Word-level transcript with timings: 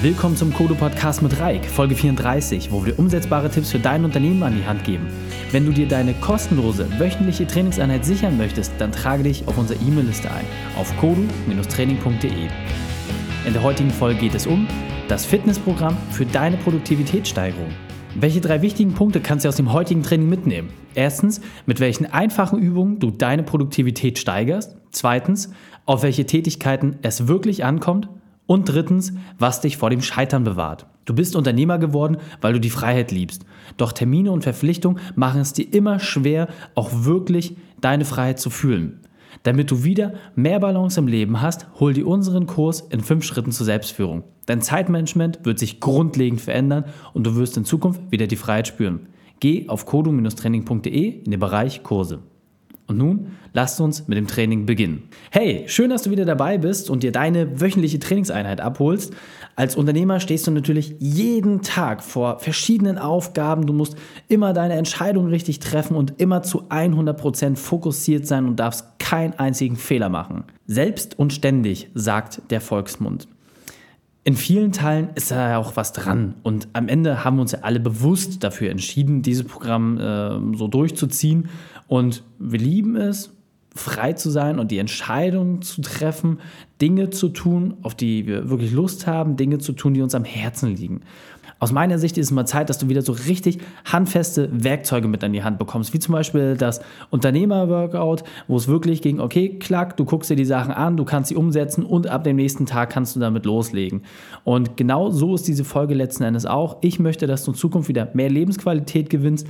Willkommen 0.00 0.36
zum 0.36 0.54
Kodo 0.54 0.76
Podcast 0.76 1.22
mit 1.22 1.40
Reik, 1.40 1.66
Folge 1.66 1.96
34, 1.96 2.70
wo 2.70 2.86
wir 2.86 2.96
umsetzbare 3.00 3.50
Tipps 3.50 3.72
für 3.72 3.80
dein 3.80 4.04
Unternehmen 4.04 4.44
an 4.44 4.56
die 4.56 4.64
Hand 4.64 4.84
geben. 4.84 5.08
Wenn 5.50 5.66
du 5.66 5.72
dir 5.72 5.88
deine 5.88 6.14
kostenlose 6.14 6.86
wöchentliche 7.00 7.48
Trainingseinheit 7.48 8.04
sichern 8.04 8.36
möchtest, 8.36 8.72
dann 8.78 8.92
trage 8.92 9.24
dich 9.24 9.48
auf 9.48 9.58
unsere 9.58 9.80
E-Mail-Liste 9.80 10.30
ein 10.30 10.44
auf 10.78 10.96
kodu-training.de. 10.98 12.30
In 13.44 13.52
der 13.52 13.62
heutigen 13.64 13.90
Folge 13.90 14.20
geht 14.20 14.36
es 14.36 14.46
um 14.46 14.68
das 15.08 15.26
Fitnessprogramm 15.26 15.96
für 16.12 16.26
deine 16.26 16.58
Produktivitätssteigerung. 16.58 17.72
Welche 18.14 18.40
drei 18.40 18.62
wichtigen 18.62 18.94
Punkte 18.94 19.20
kannst 19.20 19.44
du 19.44 19.48
aus 19.48 19.56
dem 19.56 19.72
heutigen 19.72 20.04
Training 20.04 20.28
mitnehmen? 20.28 20.68
Erstens, 20.94 21.40
mit 21.66 21.80
welchen 21.80 22.06
einfachen 22.06 22.60
Übungen 22.60 23.00
du 23.00 23.10
deine 23.10 23.42
Produktivität 23.42 24.20
steigerst. 24.20 24.76
Zweitens, 24.92 25.50
auf 25.86 26.04
welche 26.04 26.24
Tätigkeiten 26.24 26.98
es 27.02 27.26
wirklich 27.26 27.64
ankommt. 27.64 28.08
Und 28.48 28.64
drittens, 28.64 29.12
was 29.38 29.60
dich 29.60 29.76
vor 29.76 29.90
dem 29.90 30.00
Scheitern 30.00 30.42
bewahrt. 30.42 30.86
Du 31.04 31.14
bist 31.14 31.36
Unternehmer 31.36 31.78
geworden, 31.78 32.16
weil 32.40 32.54
du 32.54 32.60
die 32.60 32.70
Freiheit 32.70 33.12
liebst. 33.12 33.44
Doch 33.76 33.92
Termine 33.92 34.32
und 34.32 34.42
Verpflichtungen 34.42 35.00
machen 35.16 35.42
es 35.42 35.52
dir 35.52 35.70
immer 35.70 35.98
schwer, 35.98 36.48
auch 36.74 36.90
wirklich 37.04 37.56
deine 37.82 38.06
Freiheit 38.06 38.40
zu 38.40 38.48
fühlen. 38.48 39.00
Damit 39.42 39.70
du 39.70 39.84
wieder 39.84 40.14
mehr 40.34 40.60
Balance 40.60 40.98
im 40.98 41.08
Leben 41.08 41.42
hast, 41.42 41.66
hol 41.78 41.92
dir 41.92 42.06
unseren 42.06 42.46
Kurs 42.46 42.80
in 42.80 43.00
5 43.00 43.22
Schritten 43.22 43.52
zur 43.52 43.66
Selbstführung. 43.66 44.24
Dein 44.46 44.62
Zeitmanagement 44.62 45.40
wird 45.44 45.58
sich 45.58 45.78
grundlegend 45.78 46.40
verändern 46.40 46.86
und 47.12 47.26
du 47.26 47.36
wirst 47.36 47.58
in 47.58 47.66
Zukunft 47.66 48.00
wieder 48.10 48.26
die 48.26 48.36
Freiheit 48.36 48.66
spüren. 48.66 49.08
Geh 49.40 49.68
auf 49.68 49.84
kodu-training.de 49.84 51.22
in 51.22 51.30
den 51.30 51.38
Bereich 51.38 51.82
Kurse. 51.82 52.20
Und 52.88 52.96
nun 52.96 53.36
lasst 53.52 53.80
uns 53.82 54.08
mit 54.08 54.16
dem 54.16 54.26
Training 54.26 54.64
beginnen. 54.64 55.04
Hey, 55.30 55.64
schön, 55.66 55.90
dass 55.90 56.02
du 56.02 56.10
wieder 56.10 56.24
dabei 56.24 56.56
bist 56.56 56.88
und 56.88 57.02
dir 57.02 57.12
deine 57.12 57.60
wöchentliche 57.60 57.98
Trainingseinheit 57.98 58.62
abholst. 58.62 59.12
Als 59.56 59.76
Unternehmer 59.76 60.20
stehst 60.20 60.46
du 60.46 60.50
natürlich 60.50 60.96
jeden 60.98 61.60
Tag 61.60 62.02
vor 62.02 62.38
verschiedenen 62.38 62.96
Aufgaben. 62.96 63.66
Du 63.66 63.74
musst 63.74 63.96
immer 64.28 64.54
deine 64.54 64.74
Entscheidungen 64.74 65.28
richtig 65.28 65.60
treffen 65.60 65.96
und 65.96 66.14
immer 66.18 66.42
zu 66.42 66.62
100% 66.70 67.56
fokussiert 67.56 68.26
sein 68.26 68.46
und 68.46 68.56
darfst 68.56 68.98
keinen 68.98 69.34
einzigen 69.34 69.76
Fehler 69.76 70.08
machen. 70.08 70.44
Selbst 70.66 71.18
und 71.18 71.34
ständig, 71.34 71.90
sagt 71.94 72.40
der 72.50 72.62
Volksmund. 72.62 73.28
In 74.28 74.36
vielen 74.36 74.72
Teilen 74.72 75.08
ist 75.14 75.30
da 75.30 75.52
ja 75.52 75.56
auch 75.56 75.76
was 75.76 75.94
dran. 75.94 76.34
Und 76.42 76.68
am 76.74 76.88
Ende 76.88 77.24
haben 77.24 77.36
wir 77.36 77.40
uns 77.40 77.52
ja 77.52 77.60
alle 77.62 77.80
bewusst 77.80 78.44
dafür 78.44 78.70
entschieden, 78.70 79.22
dieses 79.22 79.46
Programm 79.46 79.96
äh, 79.96 80.54
so 80.54 80.68
durchzuziehen. 80.68 81.48
Und 81.86 82.24
wir 82.38 82.58
lieben 82.58 82.94
es, 82.96 83.32
frei 83.74 84.12
zu 84.12 84.28
sein 84.28 84.58
und 84.58 84.70
die 84.70 84.76
Entscheidung 84.76 85.62
zu 85.62 85.80
treffen, 85.80 86.40
Dinge 86.78 87.08
zu 87.08 87.30
tun, 87.30 87.78
auf 87.80 87.94
die 87.94 88.26
wir 88.26 88.50
wirklich 88.50 88.70
Lust 88.70 89.06
haben, 89.06 89.38
Dinge 89.38 89.60
zu 89.60 89.72
tun, 89.72 89.94
die 89.94 90.02
uns 90.02 90.14
am 90.14 90.24
Herzen 90.24 90.76
liegen. 90.76 91.00
Aus 91.58 91.72
meiner 91.72 91.98
Sicht 91.98 92.18
ist 92.18 92.26
es 92.26 92.30
mal 92.32 92.46
Zeit, 92.46 92.70
dass 92.70 92.78
du 92.78 92.88
wieder 92.88 93.02
so 93.02 93.12
richtig 93.12 93.58
handfeste 93.84 94.48
Werkzeuge 94.52 95.08
mit 95.08 95.22
an 95.24 95.32
die 95.32 95.42
Hand 95.42 95.58
bekommst, 95.58 95.92
wie 95.94 95.98
zum 95.98 96.12
Beispiel 96.12 96.56
das 96.56 96.80
Unternehmer-Workout, 97.10 98.24
wo 98.46 98.56
es 98.56 98.68
wirklich 98.68 99.02
ging, 99.02 99.20
okay, 99.20 99.58
klack, 99.58 99.96
du 99.96 100.04
guckst 100.04 100.30
dir 100.30 100.36
die 100.36 100.44
Sachen 100.44 100.72
an, 100.72 100.96
du 100.96 101.04
kannst 101.04 101.28
sie 101.28 101.36
umsetzen 101.36 101.84
und 101.84 102.06
ab 102.06 102.24
dem 102.24 102.36
nächsten 102.36 102.66
Tag 102.66 102.90
kannst 102.90 103.16
du 103.16 103.20
damit 103.20 103.44
loslegen. 103.46 104.02
Und 104.44 104.76
genau 104.76 105.10
so 105.10 105.34
ist 105.34 105.48
diese 105.48 105.64
Folge 105.64 105.94
letzten 105.94 106.24
Endes 106.24 106.46
auch. 106.46 106.78
Ich 106.80 106.98
möchte, 106.98 107.26
dass 107.26 107.44
du 107.44 107.52
in 107.52 107.56
Zukunft 107.56 107.88
wieder 107.88 108.10
mehr 108.14 108.30
Lebensqualität 108.30 109.10
gewinnst 109.10 109.46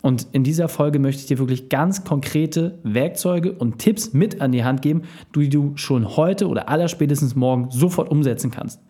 und 0.00 0.26
in 0.32 0.42
dieser 0.42 0.68
Folge 0.68 0.98
möchte 0.98 1.20
ich 1.20 1.26
dir 1.26 1.38
wirklich 1.38 1.68
ganz 1.68 2.04
konkrete 2.04 2.78
Werkzeuge 2.82 3.52
und 3.52 3.78
Tipps 3.78 4.12
mit 4.12 4.40
an 4.40 4.50
die 4.50 4.64
Hand 4.64 4.82
geben, 4.82 5.02
die 5.34 5.48
du 5.48 5.72
schon 5.76 6.16
heute 6.16 6.48
oder 6.48 6.68
allerspätestens 6.68 7.36
morgen 7.36 7.70
sofort 7.70 8.10
umsetzen 8.10 8.50
kannst. 8.50 8.80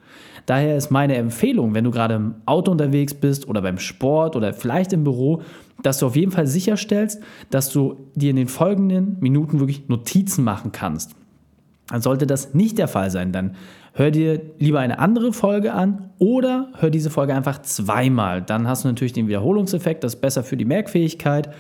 Daher 0.47 0.77
ist 0.77 0.91
meine 0.91 1.17
Empfehlung, 1.17 1.75
wenn 1.75 1.85
du 1.85 1.91
gerade 1.91 2.15
im 2.15 2.35
Auto 2.47 2.71
unterwegs 2.71 3.15
bist 3.15 3.49
oder 3.49 3.63
beim 3.63 3.79
Sport 3.79 4.37
oder 4.37 4.53
vielleicht 4.53 4.93
im 4.93 5.05
Büro, 5.05 5.43
dass 5.83 5.99
du 5.99 6.07
auf 6.07 6.17
jeden 6.17 6.33
Fall 6.33 6.47
sicherstellst, 6.47 7.21
dass 7.51 7.71
du 7.71 8.09
dir 8.15 8.31
in 8.31 8.37
den 8.37 8.49
folgenden 8.49 9.17
Minuten 9.21 9.59
wirklich 9.61 9.89
Notizen 9.89 10.45
machen 10.45 10.73
kannst. 10.73 11.15
Dann 11.89 12.01
sollte 12.01 12.27
das 12.27 12.55
nicht 12.55 12.79
der 12.79 12.89
Fall 12.89 13.11
sein, 13.11 13.33
dann 13.33 13.57
hör 13.93 14.11
dir 14.11 14.41
lieber 14.59 14.81
eine 14.81 14.99
andere 14.99 15.33
Folge 15.33 15.75
an 15.75 16.11
oder 16.19 16.69
hör 16.79 16.91
diese 16.91 17.11
Folge 17.11 17.35
einfach 17.35 17.61
zweimal. 17.63 18.41
Dann 18.41 18.67
hast 18.67 18.85
du 18.85 18.89
natürlich 18.89 19.13
den 19.13 19.29
Wiederholungseffekt, 19.29 20.03
das 20.03 20.15
ist 20.15 20.21
besser 20.21 20.43
für 20.43 20.57
die 20.57 20.65
Merkfähigkeit. 20.65 21.51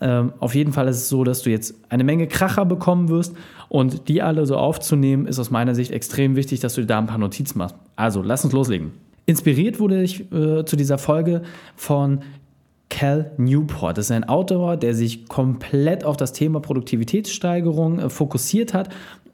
Ähm, 0.00 0.32
auf 0.38 0.54
jeden 0.54 0.72
Fall 0.72 0.88
ist 0.88 0.96
es 0.96 1.08
so, 1.08 1.24
dass 1.24 1.42
du 1.42 1.50
jetzt 1.50 1.74
eine 1.88 2.04
Menge 2.04 2.26
Kracher 2.26 2.64
bekommen 2.64 3.08
wirst 3.08 3.34
und 3.68 4.08
die 4.08 4.22
alle 4.22 4.46
so 4.46 4.56
aufzunehmen, 4.56 5.26
ist 5.26 5.38
aus 5.38 5.50
meiner 5.50 5.74
Sicht 5.74 5.90
extrem 5.90 6.36
wichtig, 6.36 6.60
dass 6.60 6.74
du 6.74 6.82
dir 6.82 6.86
da 6.86 6.98
ein 6.98 7.06
paar 7.06 7.18
Notizen 7.18 7.58
machst. 7.58 7.76
Also, 7.96 8.22
lass 8.22 8.44
uns 8.44 8.52
loslegen. 8.52 8.92
Inspiriert 9.26 9.78
wurde 9.78 10.02
ich 10.02 10.32
äh, 10.32 10.64
zu 10.64 10.76
dieser 10.76 10.98
Folge 10.98 11.42
von 11.76 12.20
Cal 12.88 13.32
Newport. 13.36 13.98
Das 13.98 14.06
ist 14.06 14.10
ein 14.10 14.24
Autor, 14.24 14.76
der 14.76 14.94
sich 14.94 15.28
komplett 15.28 16.04
auf 16.04 16.16
das 16.16 16.32
Thema 16.32 16.60
Produktivitätssteigerung 16.60 17.98
äh, 17.98 18.10
fokussiert 18.10 18.72
hat 18.72 18.88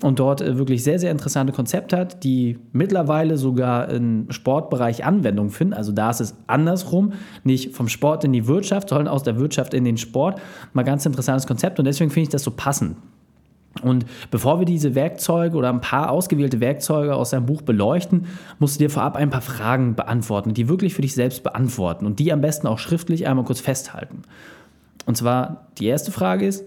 und 0.05 0.19
dort 0.19 0.43
äh, 0.43 0.59
wirklich 0.59 0.85
sehr, 0.85 0.99
sehr 0.99 1.11
interessante 1.11 1.55
Konzepte 1.55 1.97
hat, 1.97 2.25
die 2.25 2.59
mittlerweile 2.73 3.39
sogar 3.39 3.89
im 3.89 4.31
Sportbereich 4.31 5.03
Anwendung 5.03 5.49
finden. 5.49 5.73
Also 5.73 5.93
da 5.93 6.11
ist 6.11 6.21
es 6.21 6.35
andersrum, 6.47 7.15
nicht 7.43 7.75
vom 7.75 7.89
Sport 7.89 8.23
in 8.23 8.33
die 8.35 8.47
Wirtschaft, 8.47 8.91
sondern 8.91 9.09
aus 9.09 9.23
der 9.23 9.39
Wirtschaft 9.39 9.73
in 9.73 9.85
den 9.85 9.97
Sport. 9.97 10.43
Mal 10.75 10.83
ganz 10.83 11.07
interessantes 11.07 11.47
Konzept 11.47 11.79
und 11.79 11.87
deswegen 11.87 12.11
finde 12.11 12.25
ich 12.25 12.29
das 12.29 12.43
so 12.43 12.51
passend. 12.51 12.99
Und 13.83 14.05
bevor 14.31 14.59
wir 14.59 14.67
diese 14.67 14.95
Werkzeuge 14.95 15.57
oder 15.57 15.71
ein 15.71 15.81
paar 15.81 16.11
ausgewählte 16.11 16.61
Werkzeuge 16.61 17.15
aus 17.15 17.31
seinem 17.31 17.47
Buch 17.47 17.63
beleuchten, 17.63 18.27
musst 18.59 18.77
du 18.77 18.85
dir 18.85 18.91
vorab 18.91 19.17
ein 19.17 19.31
paar 19.31 19.41
Fragen 19.41 19.95
beantworten, 19.95 20.53
die 20.53 20.69
wirklich 20.69 20.93
für 20.93 21.03
dich 21.03 21.15
selbst 21.15 21.43
beantworten 21.43 22.05
und 22.05 22.19
die 22.19 22.31
am 22.31 22.43
besten 22.43 22.67
auch 22.67 22.79
schriftlich 22.79 23.27
einmal 23.27 23.47
kurz 23.47 23.61
festhalten. 23.61 24.21
Und 25.07 25.17
zwar 25.17 25.69
die 25.79 25.87
erste 25.87 26.13
Frage 26.13 26.47
ist, 26.47 26.67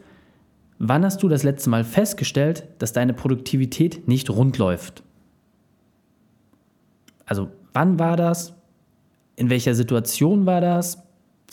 wann 0.79 1.03
hast 1.03 1.23
du 1.23 1.27
das 1.27 1.43
letzte 1.43 1.69
Mal 1.69 1.83
festgestellt, 1.83 2.67
dass 2.79 2.93
deine 2.93 3.13
Produktivität 3.13 4.07
nicht 4.07 4.29
rund 4.29 4.57
läuft? 4.57 5.03
Also 7.25 7.49
wann 7.73 7.99
war 7.99 8.17
das? 8.17 8.53
In 9.35 9.49
welcher 9.49 9.75
Situation 9.75 10.45
war 10.45 10.61
das? 10.61 11.03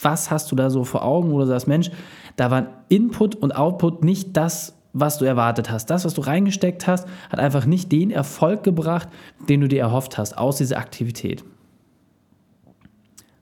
Was 0.00 0.30
hast 0.30 0.50
du 0.50 0.56
da 0.56 0.70
so 0.70 0.84
vor 0.84 1.04
Augen, 1.04 1.30
wo 1.30 1.38
du 1.38 1.46
sagst, 1.46 1.68
Mensch, 1.68 1.90
da 2.36 2.50
waren 2.50 2.68
Input 2.88 3.36
und 3.36 3.54
Output 3.54 4.02
nicht 4.02 4.36
das, 4.36 4.74
was 4.94 5.18
du 5.18 5.24
erwartet 5.24 5.70
hast. 5.70 5.86
Das, 5.90 6.04
was 6.04 6.14
du 6.14 6.22
reingesteckt 6.22 6.86
hast, 6.86 7.06
hat 7.28 7.40
einfach 7.40 7.66
nicht 7.66 7.92
den 7.92 8.10
Erfolg 8.10 8.62
gebracht, 8.62 9.08
den 9.48 9.60
du 9.60 9.68
dir 9.68 9.80
erhofft 9.80 10.16
hast 10.16 10.38
aus 10.38 10.56
dieser 10.56 10.78
Aktivität. 10.78 11.44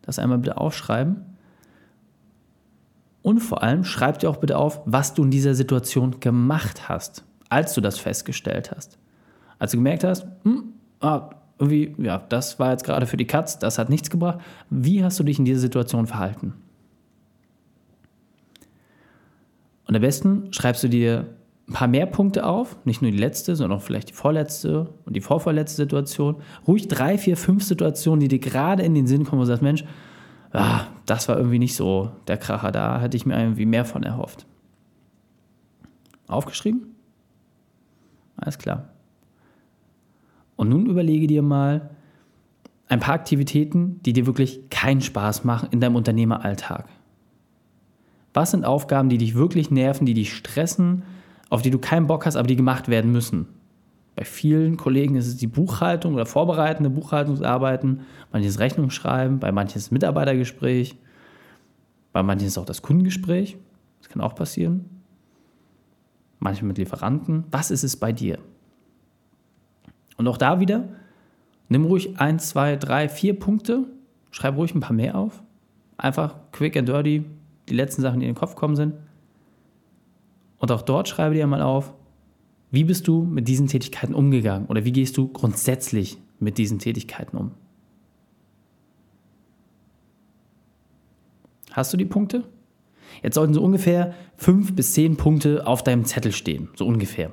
Das 0.00 0.19
einmal 0.19 0.38
bitte 0.38 0.56
aufschreiben. 0.56 1.25
Und 3.22 3.41
vor 3.41 3.62
allem 3.62 3.84
schreib 3.84 4.19
dir 4.19 4.28
auch 4.28 4.38
bitte 4.38 4.59
auf, 4.59 4.81
was 4.84 5.15
du 5.15 5.22
in 5.22 5.31
dieser 5.31 5.55
Situation 5.55 6.19
gemacht 6.21 6.88
hast, 6.88 7.25
als 7.49 7.72
du 7.75 7.81
das 7.81 7.99
festgestellt 7.99 8.72
hast. 8.75 8.99
Als 9.59 9.71
du 9.71 9.77
gemerkt 9.77 10.03
hast, 10.03 10.27
hm, 10.43 10.72
ah, 11.00 11.31
irgendwie, 11.59 11.94
ja, 12.03 12.19
das 12.28 12.59
war 12.59 12.72
jetzt 12.72 12.84
gerade 12.84 13.06
für 13.06 13.16
die 13.16 13.27
Katz, 13.27 13.59
das 13.59 13.78
hat 13.78 13.88
nichts 13.88 14.11
gebracht. 14.11 14.41
Wie 14.71 15.05
hast 15.05 15.21
du 15.21 15.25
dich 15.25 15.38
in 15.38 15.44
dieser 15.44 15.61
Situation 15.61 16.09
verhalten? 16.09 16.55
Und 19.87 19.94
am 19.94 20.03
besten 20.03 20.53
schreibst 20.53 20.82
du 20.82 20.88
dir 20.88 21.27
ein 21.69 21.75
paar 21.75 21.88
mehr 21.88 22.06
Punkte 22.06 22.44
auf, 22.44 22.77
nicht 22.84 23.03
nur 23.03 23.11
die 23.11 23.19
letzte, 23.19 23.55
sondern 23.55 23.78
auch 23.78 23.82
vielleicht 23.82 24.11
die 24.11 24.15
vorletzte 24.15 24.88
und 25.05 25.15
die 25.15 25.21
vorvorletzte 25.21 25.77
Situation. 25.82 26.37
Ruhig 26.66 26.88
drei, 26.88 27.19
vier, 27.19 27.37
fünf 27.37 27.62
Situationen, 27.62 28.21
die 28.21 28.28
dir 28.28 28.41
gerade 28.41 28.82
in 28.82 28.94
den 28.94 29.06
Sinn 29.06 29.25
kommen, 29.25 29.41
wo 29.41 29.44
du 29.44 29.49
sagst, 29.49 29.62
Mensch, 29.62 29.84
ah, 30.52 30.86
das 31.06 31.28
war 31.28 31.36
irgendwie 31.36 31.58
nicht 31.58 31.74
so 31.74 32.10
der 32.26 32.38
Kracher, 32.38 32.72
da 32.72 33.00
hätte 33.00 33.16
ich 33.16 33.26
mir 33.26 33.38
irgendwie 33.38 33.66
mehr 33.66 33.84
von 33.84 34.02
erhofft. 34.02 34.46
Aufgeschrieben? 36.26 36.94
Alles 38.36 38.58
klar. 38.58 38.88
Und 40.56 40.68
nun 40.68 40.86
überlege 40.86 41.26
dir 41.26 41.42
mal 41.42 41.90
ein 42.88 43.00
paar 43.00 43.14
Aktivitäten, 43.14 44.00
die 44.02 44.12
dir 44.12 44.26
wirklich 44.26 44.69
keinen 44.70 45.00
Spaß 45.00 45.44
machen 45.44 45.69
in 45.70 45.81
deinem 45.81 45.96
Unternehmeralltag. 45.96 46.88
Was 48.34 48.50
sind 48.50 48.64
Aufgaben, 48.64 49.08
die 49.08 49.19
dich 49.19 49.34
wirklich 49.34 49.70
nerven, 49.70 50.06
die 50.06 50.14
dich 50.14 50.34
stressen, 50.34 51.02
auf 51.50 51.62
die 51.62 51.70
du 51.70 51.78
keinen 51.78 52.06
Bock 52.06 52.26
hast, 52.26 52.37
aber 52.37 52.48
die 52.48 52.56
gemacht 52.56 52.88
werden 52.88 53.12
müssen. 53.12 53.46
Bei 54.14 54.25
vielen 54.25 54.76
Kollegen 54.76 55.17
ist 55.17 55.26
es 55.26 55.37
die 55.37 55.47
Buchhaltung 55.47 56.14
oder 56.14 56.26
vorbereitende 56.26 56.91
Buchhaltungsarbeiten, 56.91 58.03
manches 58.31 58.59
Rechnungsschreiben, 58.59 59.38
bei 59.38 59.53
manchen 59.53 59.79
ist 59.79 59.91
Mitarbeitergespräch, 59.91 60.99
bei 62.12 62.23
manchen 62.23 62.47
ist 62.47 62.59
auch 62.59 62.67
das 62.67 62.82
Kundengespräch, 62.82 63.56
das 64.00 64.11
kann 64.11 64.20
auch 64.20 64.35
passieren. 64.35 64.85
Manchmal 66.41 66.69
mit 66.69 66.79
Lieferanten. 66.79 67.44
Was 67.50 67.70
ist 67.70 67.85
es 67.85 67.97
bei 67.97 68.12
dir? 68.12 68.38
Und 70.19 70.29
auch 70.29 70.37
da 70.37 70.61
wieder, 70.61 70.88
nimm 71.69 71.85
ruhig 71.85 72.19
ein, 72.20 72.38
zwei, 72.38 72.76
drei, 72.76 73.08
vier 73.08 73.38
Punkte, 73.38 73.87
schreib 74.31 74.56
ruhig 74.56 74.75
ein 74.75 74.81
paar 74.81 74.93
mehr 74.93 75.17
auf. 75.17 75.43
Einfach 75.97 76.37
quick 76.50 76.76
and 76.76 76.88
dirty, 76.88 77.25
die 77.69 77.75
letzten 77.75 78.03
Sachen, 78.03 78.20
die 78.20 78.26
in 78.26 78.32
den 78.32 78.38
Kopf 78.38 78.56
kommen 78.56 78.76
sind. 78.76 78.94
Und 80.58 80.70
auch 80.70 80.82
dort 80.82 81.08
schreibe 81.08 81.35
dir 81.35 81.47
mal 81.47 81.62
auf, 81.62 81.94
wie 82.72 82.84
bist 82.84 83.06
du 83.06 83.22
mit 83.22 83.48
diesen 83.48 83.66
Tätigkeiten 83.66 84.14
umgegangen 84.14 84.66
oder 84.66 84.86
wie 84.86 84.92
gehst 84.92 85.19
du 85.19 85.28
grundsätzlich 85.28 86.16
mit 86.40 86.56
diesen 86.56 86.78
Tätigkeiten 86.78 87.36
um? 87.36 87.50
Hast 91.70 91.92
du 91.92 91.98
die 91.98 92.06
Punkte? 92.06 92.44
Jetzt 93.22 93.34
sollten 93.34 93.52
so 93.52 93.62
ungefähr 93.62 94.14
fünf 94.36 94.74
bis 94.74 94.94
zehn 94.94 95.19
Punkte 95.19 95.66
auf 95.66 95.84
deinem 95.84 96.06
Zettel 96.06 96.32
stehen, 96.32 96.70
so 96.74 96.86
ungefähr. 96.86 97.30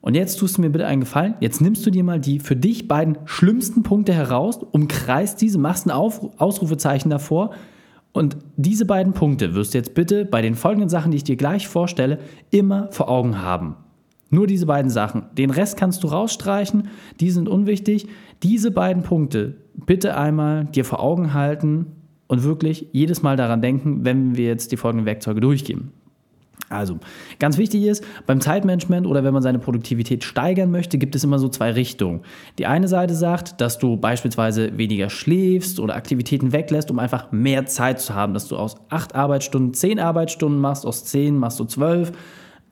Und 0.00 0.14
jetzt 0.14 0.36
tust 0.36 0.58
du 0.58 0.60
mir 0.60 0.70
bitte 0.70 0.86
einen 0.86 1.00
Gefallen. 1.00 1.34
Jetzt 1.40 1.60
nimmst 1.60 1.84
du 1.84 1.90
dir 1.90 2.04
mal 2.04 2.20
die 2.20 2.38
für 2.38 2.54
dich 2.54 2.86
beiden 2.86 3.18
schlimmsten 3.24 3.82
Punkte 3.82 4.14
heraus, 4.14 4.60
umkreist 4.70 5.40
diese, 5.40 5.58
machst 5.58 5.86
ein 5.86 5.90
Ausrufezeichen 5.90 7.10
davor. 7.10 7.50
Und 8.12 8.36
diese 8.56 8.86
beiden 8.86 9.12
Punkte 9.12 9.54
wirst 9.54 9.74
du 9.74 9.78
jetzt 9.78 9.94
bitte 9.94 10.24
bei 10.24 10.40
den 10.40 10.54
folgenden 10.54 10.88
Sachen, 10.88 11.10
die 11.10 11.16
ich 11.16 11.24
dir 11.24 11.36
gleich 11.36 11.66
vorstelle, 11.66 12.20
immer 12.50 12.92
vor 12.92 13.08
Augen 13.08 13.42
haben. 13.42 13.76
Nur 14.30 14.46
diese 14.46 14.66
beiden 14.66 14.90
Sachen. 14.90 15.26
Den 15.36 15.50
Rest 15.50 15.76
kannst 15.76 16.02
du 16.02 16.08
rausstreichen, 16.08 16.88
die 17.20 17.30
sind 17.30 17.48
unwichtig. 17.48 18.08
Diese 18.42 18.70
beiden 18.70 19.02
Punkte 19.02 19.56
bitte 19.74 20.16
einmal 20.16 20.64
dir 20.64 20.84
vor 20.84 21.00
Augen 21.00 21.32
halten 21.32 21.86
und 22.26 22.42
wirklich 22.42 22.88
jedes 22.92 23.22
Mal 23.22 23.36
daran 23.36 23.62
denken, 23.62 24.04
wenn 24.04 24.36
wir 24.36 24.46
jetzt 24.46 24.72
die 24.72 24.76
folgenden 24.76 25.06
Werkzeuge 25.06 25.40
durchgehen. 25.40 25.92
Also, 26.68 26.98
ganz 27.38 27.58
wichtig 27.58 27.84
ist, 27.84 28.02
beim 28.26 28.40
Zeitmanagement 28.40 29.06
oder 29.06 29.22
wenn 29.22 29.32
man 29.32 29.42
seine 29.42 29.60
Produktivität 29.60 30.24
steigern 30.24 30.72
möchte, 30.72 30.98
gibt 30.98 31.14
es 31.14 31.22
immer 31.22 31.38
so 31.38 31.48
zwei 31.48 31.70
Richtungen. 31.70 32.22
Die 32.58 32.66
eine 32.66 32.88
Seite 32.88 33.14
sagt, 33.14 33.60
dass 33.60 33.78
du 33.78 33.96
beispielsweise 33.96 34.76
weniger 34.76 35.08
schläfst 35.08 35.78
oder 35.78 35.94
Aktivitäten 35.94 36.52
weglässt, 36.52 36.90
um 36.90 36.98
einfach 36.98 37.30
mehr 37.30 37.66
Zeit 37.66 38.00
zu 38.00 38.14
haben, 38.14 38.34
dass 38.34 38.48
du 38.48 38.56
aus 38.56 38.76
acht 38.88 39.14
Arbeitsstunden 39.14 39.74
zehn 39.74 40.00
Arbeitsstunden 40.00 40.60
machst, 40.60 40.84
aus 40.86 41.04
zehn 41.04 41.38
machst 41.38 41.60
du 41.60 41.66
zwölf 41.66 42.10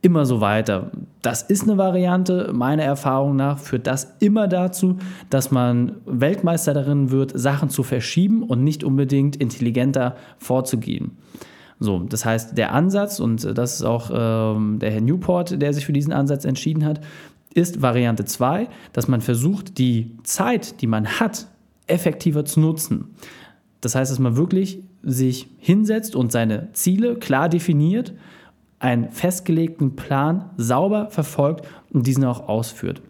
immer 0.04 0.26
so 0.26 0.40
weiter. 0.40 0.90
Das 1.22 1.42
ist 1.42 1.62
eine 1.62 1.78
Variante, 1.78 2.50
meiner 2.52 2.82
Erfahrung 2.82 3.36
nach 3.36 3.58
führt 3.58 3.86
das 3.86 4.16
immer 4.20 4.46
dazu, 4.48 4.98
dass 5.30 5.50
man 5.50 5.96
Weltmeister 6.04 6.74
darin 6.74 7.10
wird, 7.10 7.32
Sachen 7.34 7.70
zu 7.70 7.82
verschieben 7.82 8.42
und 8.42 8.62
nicht 8.62 8.84
unbedingt 8.84 9.36
intelligenter 9.36 10.16
vorzugehen. 10.38 11.12
So, 11.80 12.00
das 12.00 12.24
heißt, 12.24 12.56
der 12.56 12.72
Ansatz, 12.72 13.18
und 13.18 13.56
das 13.56 13.76
ist 13.76 13.82
auch 13.82 14.10
ähm, 14.12 14.78
der 14.78 14.90
Herr 14.90 15.00
Newport, 15.00 15.60
der 15.60 15.72
sich 15.72 15.86
für 15.86 15.92
diesen 15.92 16.12
Ansatz 16.12 16.44
entschieden 16.44 16.84
hat, 16.84 17.00
ist 17.54 17.80
Variante 17.80 18.26
2, 18.26 18.68
dass 18.92 19.08
man 19.08 19.22
versucht, 19.22 19.78
die 19.78 20.16
Zeit, 20.22 20.82
die 20.82 20.86
man 20.86 21.06
hat, 21.06 21.46
effektiver 21.86 22.44
zu 22.44 22.60
nutzen. 22.60 23.14
Das 23.80 23.94
heißt, 23.94 24.10
dass 24.10 24.18
man 24.18 24.36
wirklich 24.36 24.82
sich 25.02 25.48
hinsetzt 25.58 26.14
und 26.14 26.30
seine 26.30 26.68
Ziele 26.72 27.16
klar 27.16 27.48
definiert 27.48 28.12
einen 28.84 29.10
festgelegten 29.10 29.96
Plan 29.96 30.50
sauber 30.58 31.08
verfolgt 31.08 31.66
und 31.90 32.06
diesen 32.06 32.25
auch 32.25 32.48
ausführt. 32.48 33.00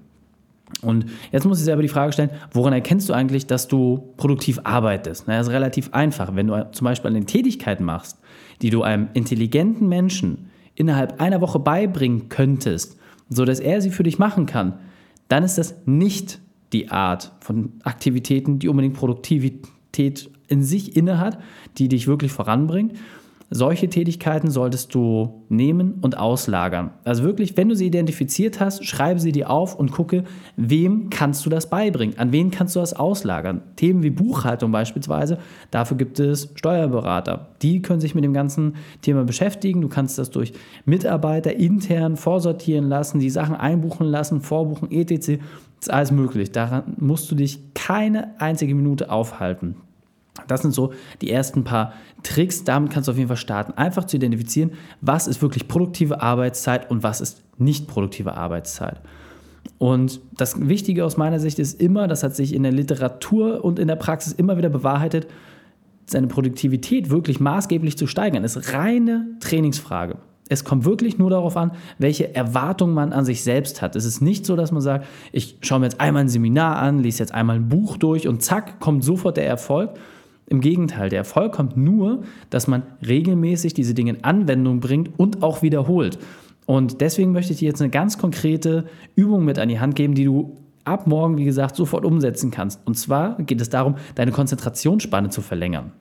Und 0.82 1.06
jetzt 1.32 1.44
muss 1.46 1.58
ich 1.58 1.64
selber 1.64 1.82
die 1.82 1.88
Frage 1.88 2.12
stellen, 2.12 2.30
woran 2.52 2.72
erkennst 2.72 3.08
du 3.08 3.12
eigentlich, 3.12 3.46
dass 3.46 3.66
du 3.66 4.12
produktiv 4.16 4.60
arbeitest? 4.62 5.24
Na, 5.26 5.36
das 5.36 5.48
ist 5.48 5.52
relativ 5.52 5.92
einfach. 5.92 6.34
Wenn 6.36 6.46
du 6.46 6.70
zum 6.70 6.84
Beispiel 6.84 7.10
eine 7.10 7.24
Tätigkeit 7.26 7.80
machst, 7.80 8.20
die 8.62 8.70
du 8.70 8.82
einem 8.82 9.08
intelligenten 9.14 9.88
Menschen 9.88 10.50
innerhalb 10.76 11.20
einer 11.20 11.40
Woche 11.40 11.58
beibringen 11.58 12.28
könntest, 12.28 12.96
sodass 13.28 13.58
er 13.58 13.80
sie 13.80 13.90
für 13.90 14.04
dich 14.04 14.18
machen 14.18 14.46
kann, 14.46 14.78
dann 15.26 15.42
ist 15.42 15.58
das 15.58 15.74
nicht 15.86 16.38
die 16.72 16.90
Art 16.90 17.32
von 17.40 17.72
Aktivitäten, 17.82 18.60
die 18.60 18.68
unbedingt 18.68 18.94
Produktivität 18.94 20.30
in 20.46 20.62
sich 20.62 20.96
innehat, 20.96 21.38
die 21.78 21.88
dich 21.88 22.06
wirklich 22.06 22.30
voranbringt, 22.30 22.94
solche 23.50 23.88
Tätigkeiten 23.88 24.50
solltest 24.50 24.94
du 24.94 25.44
nehmen 25.48 25.98
und 26.00 26.18
auslagern. 26.18 26.90
Also 27.04 27.22
wirklich, 27.22 27.56
wenn 27.56 27.68
du 27.68 27.76
sie 27.76 27.86
identifiziert 27.86 28.60
hast, 28.60 28.84
schreibe 28.84 29.20
sie 29.20 29.32
dir 29.32 29.50
auf 29.50 29.78
und 29.78 29.92
gucke, 29.92 30.24
wem 30.56 31.10
kannst 31.10 31.44
du 31.46 31.50
das 31.50 31.68
beibringen? 31.70 32.18
An 32.18 32.32
wen 32.32 32.50
kannst 32.50 32.74
du 32.76 32.80
das 32.80 32.94
auslagern? 32.94 33.62
Themen 33.76 34.02
wie 34.02 34.10
Buchhaltung 34.10 34.72
beispielsweise, 34.72 35.38
dafür 35.70 35.96
gibt 35.96 36.18
es 36.20 36.50
Steuerberater. 36.54 37.48
Die 37.62 37.82
können 37.82 38.00
sich 38.00 38.14
mit 38.14 38.24
dem 38.24 38.32
ganzen 38.32 38.74
Thema 39.02 39.24
beschäftigen. 39.24 39.80
Du 39.80 39.88
kannst 39.88 40.18
das 40.18 40.30
durch 40.30 40.52
Mitarbeiter 40.84 41.54
intern 41.54 42.16
vorsortieren 42.16 42.88
lassen, 42.88 43.20
die 43.20 43.30
Sachen 43.30 43.54
einbuchen 43.54 44.06
lassen, 44.06 44.40
vorbuchen, 44.40 44.90
etc. 44.90 45.38
Das 45.84 45.88
ist 45.88 45.90
alles 45.90 46.12
möglich. 46.12 46.52
Daran 46.52 46.94
musst 46.98 47.30
du 47.30 47.34
dich 47.34 47.74
keine 47.74 48.40
einzige 48.40 48.74
Minute 48.74 49.10
aufhalten. 49.10 49.76
Das 50.48 50.62
sind 50.62 50.72
so 50.72 50.92
die 51.20 51.30
ersten 51.30 51.64
paar 51.64 51.92
Tricks. 52.22 52.64
Damit 52.64 52.90
kannst 52.90 53.08
du 53.08 53.12
auf 53.12 53.18
jeden 53.18 53.28
Fall 53.28 53.36
starten. 53.36 53.72
Einfach 53.72 54.04
zu 54.04 54.16
identifizieren, 54.16 54.72
was 55.00 55.26
ist 55.26 55.42
wirklich 55.42 55.68
produktive 55.68 56.20
Arbeitszeit 56.22 56.90
und 56.90 57.02
was 57.02 57.20
ist 57.20 57.42
nicht 57.58 57.86
produktive 57.86 58.36
Arbeitszeit. 58.36 59.00
Und 59.78 60.20
das 60.36 60.68
Wichtige 60.68 61.04
aus 61.04 61.16
meiner 61.16 61.38
Sicht 61.38 61.58
ist 61.58 61.80
immer, 61.80 62.08
das 62.08 62.22
hat 62.22 62.36
sich 62.36 62.54
in 62.54 62.62
der 62.62 62.72
Literatur 62.72 63.64
und 63.64 63.78
in 63.78 63.88
der 63.88 63.96
Praxis 63.96 64.32
immer 64.32 64.56
wieder 64.56 64.68
bewahrheitet, 64.68 65.26
seine 66.06 66.26
Produktivität 66.26 67.10
wirklich 67.10 67.40
maßgeblich 67.40 67.96
zu 67.96 68.06
steigern, 68.06 68.44
ist 68.44 68.74
reine 68.74 69.26
Trainingsfrage. 69.40 70.16
Es 70.50 70.62
kommt 70.62 70.84
wirklich 70.84 71.16
nur 71.16 71.30
darauf 71.30 71.56
an, 71.56 71.72
welche 71.98 72.34
Erwartungen 72.34 72.92
man 72.92 73.14
an 73.14 73.24
sich 73.24 73.42
selbst 73.42 73.80
hat. 73.80 73.96
Es 73.96 74.04
ist 74.04 74.20
nicht 74.20 74.44
so, 74.44 74.56
dass 74.56 74.72
man 74.72 74.82
sagt, 74.82 75.06
ich 75.32 75.56
schaue 75.62 75.80
mir 75.80 75.86
jetzt 75.86 76.00
einmal 76.00 76.24
ein 76.24 76.28
Seminar 76.28 76.76
an, 76.76 76.98
lese 76.98 77.20
jetzt 77.20 77.32
einmal 77.32 77.56
ein 77.56 77.70
Buch 77.70 77.96
durch 77.96 78.28
und 78.28 78.42
zack, 78.42 78.78
kommt 78.78 79.02
sofort 79.02 79.38
der 79.38 79.46
Erfolg, 79.46 79.94
im 80.46 80.60
Gegenteil, 80.60 81.08
der 81.08 81.20
Erfolg 81.20 81.52
kommt 81.52 81.76
nur, 81.76 82.22
dass 82.50 82.66
man 82.66 82.82
regelmäßig 83.06 83.74
diese 83.74 83.94
Dinge 83.94 84.10
in 84.12 84.24
Anwendung 84.24 84.80
bringt 84.80 85.18
und 85.18 85.42
auch 85.42 85.62
wiederholt. 85.62 86.18
Und 86.66 87.00
deswegen 87.00 87.32
möchte 87.32 87.52
ich 87.52 87.58
dir 87.58 87.68
jetzt 87.68 87.80
eine 87.80 87.90
ganz 87.90 88.18
konkrete 88.18 88.86
Übung 89.16 89.44
mit 89.44 89.58
an 89.58 89.68
die 89.68 89.80
Hand 89.80 89.96
geben, 89.96 90.14
die 90.14 90.24
du 90.24 90.56
ab 90.84 91.06
morgen, 91.06 91.38
wie 91.38 91.44
gesagt, 91.44 91.76
sofort 91.76 92.04
umsetzen 92.04 92.50
kannst. 92.50 92.86
Und 92.86 92.96
zwar 92.96 93.36
geht 93.42 93.60
es 93.60 93.70
darum, 93.70 93.96
deine 94.14 94.32
Konzentrationsspanne 94.32 95.30
zu 95.30 95.40
verlängern. 95.40 95.92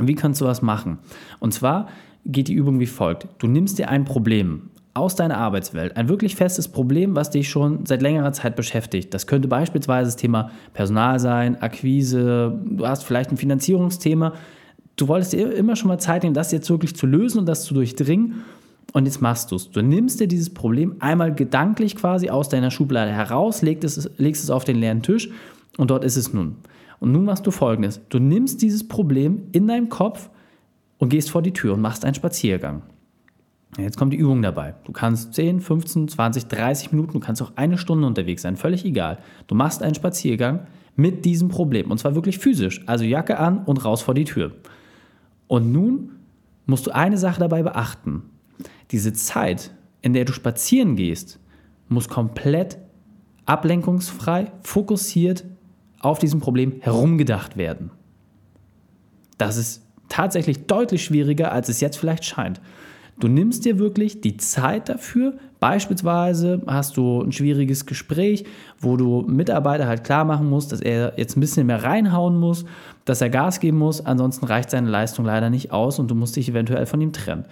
Wie 0.00 0.14
kannst 0.14 0.40
du 0.40 0.44
das 0.44 0.62
machen? 0.62 0.98
Und 1.38 1.54
zwar 1.54 1.88
geht 2.24 2.48
die 2.48 2.54
Übung 2.54 2.80
wie 2.80 2.86
folgt. 2.86 3.28
Du 3.38 3.46
nimmst 3.46 3.78
dir 3.78 3.88
ein 3.88 4.04
Problem, 4.04 4.70
aus 4.96 5.14
deiner 5.14 5.36
Arbeitswelt 5.36 5.96
ein 5.96 6.08
wirklich 6.08 6.36
festes 6.36 6.68
Problem, 6.68 7.14
was 7.14 7.30
dich 7.30 7.48
schon 7.48 7.84
seit 7.86 8.02
längerer 8.02 8.32
Zeit 8.32 8.56
beschäftigt. 8.56 9.12
Das 9.12 9.26
könnte 9.26 9.48
beispielsweise 9.48 10.08
das 10.08 10.16
Thema 10.16 10.50
Personal 10.72 11.20
sein, 11.20 11.60
Akquise, 11.60 12.58
du 12.64 12.86
hast 12.86 13.04
vielleicht 13.04 13.30
ein 13.30 13.36
Finanzierungsthema. 13.36 14.32
Du 14.96 15.08
wolltest 15.08 15.34
dir 15.34 15.52
immer 15.52 15.76
schon 15.76 15.88
mal 15.88 15.98
Zeit 15.98 16.22
nehmen, 16.22 16.34
das 16.34 16.52
jetzt 16.52 16.70
wirklich 16.70 16.96
zu 16.96 17.06
lösen 17.06 17.38
und 17.38 17.46
das 17.46 17.64
zu 17.64 17.74
durchdringen. 17.74 18.44
Und 18.92 19.04
jetzt 19.04 19.20
machst 19.20 19.50
du 19.50 19.56
es. 19.56 19.70
Du 19.70 19.82
nimmst 19.82 20.20
dir 20.20 20.28
dieses 20.28 20.54
Problem 20.54 20.96
einmal 21.00 21.34
gedanklich 21.34 21.96
quasi 21.96 22.30
aus 22.30 22.48
deiner 22.48 22.70
Schublade 22.70 23.12
heraus, 23.12 23.60
legst 23.60 23.84
es, 23.84 24.10
legst 24.16 24.42
es 24.42 24.50
auf 24.50 24.64
den 24.64 24.76
leeren 24.76 25.02
Tisch 25.02 25.28
und 25.76 25.90
dort 25.90 26.04
ist 26.04 26.16
es 26.16 26.32
nun. 26.32 26.56
Und 26.98 27.12
nun 27.12 27.26
machst 27.26 27.46
du 27.46 27.50
folgendes. 27.50 28.00
Du 28.08 28.18
nimmst 28.18 28.62
dieses 28.62 28.88
Problem 28.88 29.42
in 29.52 29.66
deinem 29.66 29.90
Kopf 29.90 30.30
und 30.96 31.10
gehst 31.10 31.30
vor 31.30 31.42
die 31.42 31.52
Tür 31.52 31.74
und 31.74 31.82
machst 31.82 32.06
einen 32.06 32.14
Spaziergang. 32.14 32.82
Jetzt 33.78 33.98
kommt 33.98 34.12
die 34.12 34.16
Übung 34.16 34.40
dabei. 34.42 34.74
Du 34.84 34.92
kannst 34.92 35.34
10, 35.34 35.60
15, 35.60 36.08
20, 36.08 36.46
30 36.46 36.92
Minuten, 36.92 37.12
du 37.12 37.20
kannst 37.20 37.42
auch 37.42 37.52
eine 37.56 37.76
Stunde 37.76 38.06
unterwegs 38.06 38.42
sein, 38.42 38.56
völlig 38.56 38.84
egal. 38.84 39.18
Du 39.48 39.54
machst 39.54 39.82
einen 39.82 39.94
Spaziergang 39.94 40.66
mit 40.94 41.24
diesem 41.24 41.48
Problem 41.48 41.90
und 41.90 41.98
zwar 41.98 42.14
wirklich 42.14 42.38
physisch. 42.38 42.82
Also 42.86 43.04
Jacke 43.04 43.38
an 43.38 43.64
und 43.64 43.84
raus 43.84 44.02
vor 44.02 44.14
die 44.14 44.24
Tür. 44.24 44.52
Und 45.46 45.72
nun 45.72 46.12
musst 46.64 46.86
du 46.86 46.90
eine 46.90 47.18
Sache 47.18 47.40
dabei 47.40 47.62
beachten. 47.62 48.22
Diese 48.90 49.12
Zeit, 49.12 49.72
in 50.00 50.14
der 50.14 50.24
du 50.24 50.32
spazieren 50.32 50.96
gehst, 50.96 51.38
muss 51.88 52.08
komplett 52.08 52.78
ablenkungsfrei, 53.44 54.52
fokussiert 54.62 55.44
auf 56.00 56.18
diesem 56.18 56.40
Problem 56.40 56.74
herumgedacht 56.80 57.56
werden. 57.56 57.90
Das 59.38 59.56
ist 59.56 59.86
tatsächlich 60.08 60.66
deutlich 60.66 61.04
schwieriger, 61.04 61.52
als 61.52 61.68
es 61.68 61.80
jetzt 61.80 61.96
vielleicht 61.96 62.24
scheint. 62.24 62.60
Du 63.18 63.28
nimmst 63.28 63.64
dir 63.64 63.78
wirklich 63.78 64.20
die 64.20 64.36
Zeit 64.36 64.90
dafür. 64.90 65.34
Beispielsweise 65.58 66.60
hast 66.66 66.98
du 66.98 67.22
ein 67.22 67.32
schwieriges 67.32 67.86
Gespräch, 67.86 68.44
wo 68.78 68.98
du 68.98 69.22
Mitarbeiter 69.22 69.86
halt 69.86 70.04
klar 70.04 70.26
machen 70.26 70.50
musst, 70.50 70.70
dass 70.70 70.82
er 70.82 71.14
jetzt 71.16 71.36
ein 71.36 71.40
bisschen 71.40 71.66
mehr 71.66 71.82
reinhauen 71.82 72.38
muss, 72.38 72.66
dass 73.06 73.22
er 73.22 73.30
Gas 73.30 73.58
geben 73.58 73.78
muss. 73.78 74.04
Ansonsten 74.04 74.44
reicht 74.44 74.70
seine 74.70 74.90
Leistung 74.90 75.24
leider 75.24 75.48
nicht 75.48 75.72
aus 75.72 75.98
und 75.98 76.10
du 76.10 76.14
musst 76.14 76.36
dich 76.36 76.50
eventuell 76.50 76.84
von 76.84 77.00
ihm 77.00 77.12
trennen. 77.12 77.46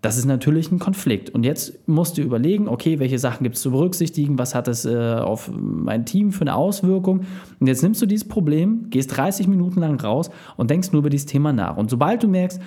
Das 0.00 0.16
ist 0.16 0.24
natürlich 0.24 0.72
ein 0.72 0.78
Konflikt. 0.78 1.28
Und 1.30 1.44
jetzt 1.44 1.86
musst 1.86 2.16
du 2.16 2.22
überlegen, 2.22 2.68
okay, 2.68 3.00
welche 3.00 3.18
Sachen 3.18 3.42
gibt 3.42 3.56
es 3.56 3.62
zu 3.62 3.72
berücksichtigen, 3.72 4.38
was 4.38 4.54
hat 4.54 4.66
es 4.66 4.86
äh, 4.86 4.96
auf 4.96 5.50
mein 5.52 6.06
Team 6.06 6.32
für 6.32 6.42
eine 6.42 6.54
Auswirkung. 6.54 7.26
Und 7.58 7.66
jetzt 7.66 7.82
nimmst 7.82 8.00
du 8.00 8.06
dieses 8.06 8.26
Problem, 8.26 8.88
gehst 8.88 9.14
30 9.14 9.46
Minuten 9.46 9.80
lang 9.80 10.00
raus 10.00 10.30
und 10.56 10.70
denkst 10.70 10.92
nur 10.92 11.00
über 11.00 11.10
dieses 11.10 11.26
Thema 11.26 11.52
nach. 11.52 11.76
Und 11.76 11.90
sobald 11.90 12.22
du 12.22 12.28
merkst, 12.28 12.60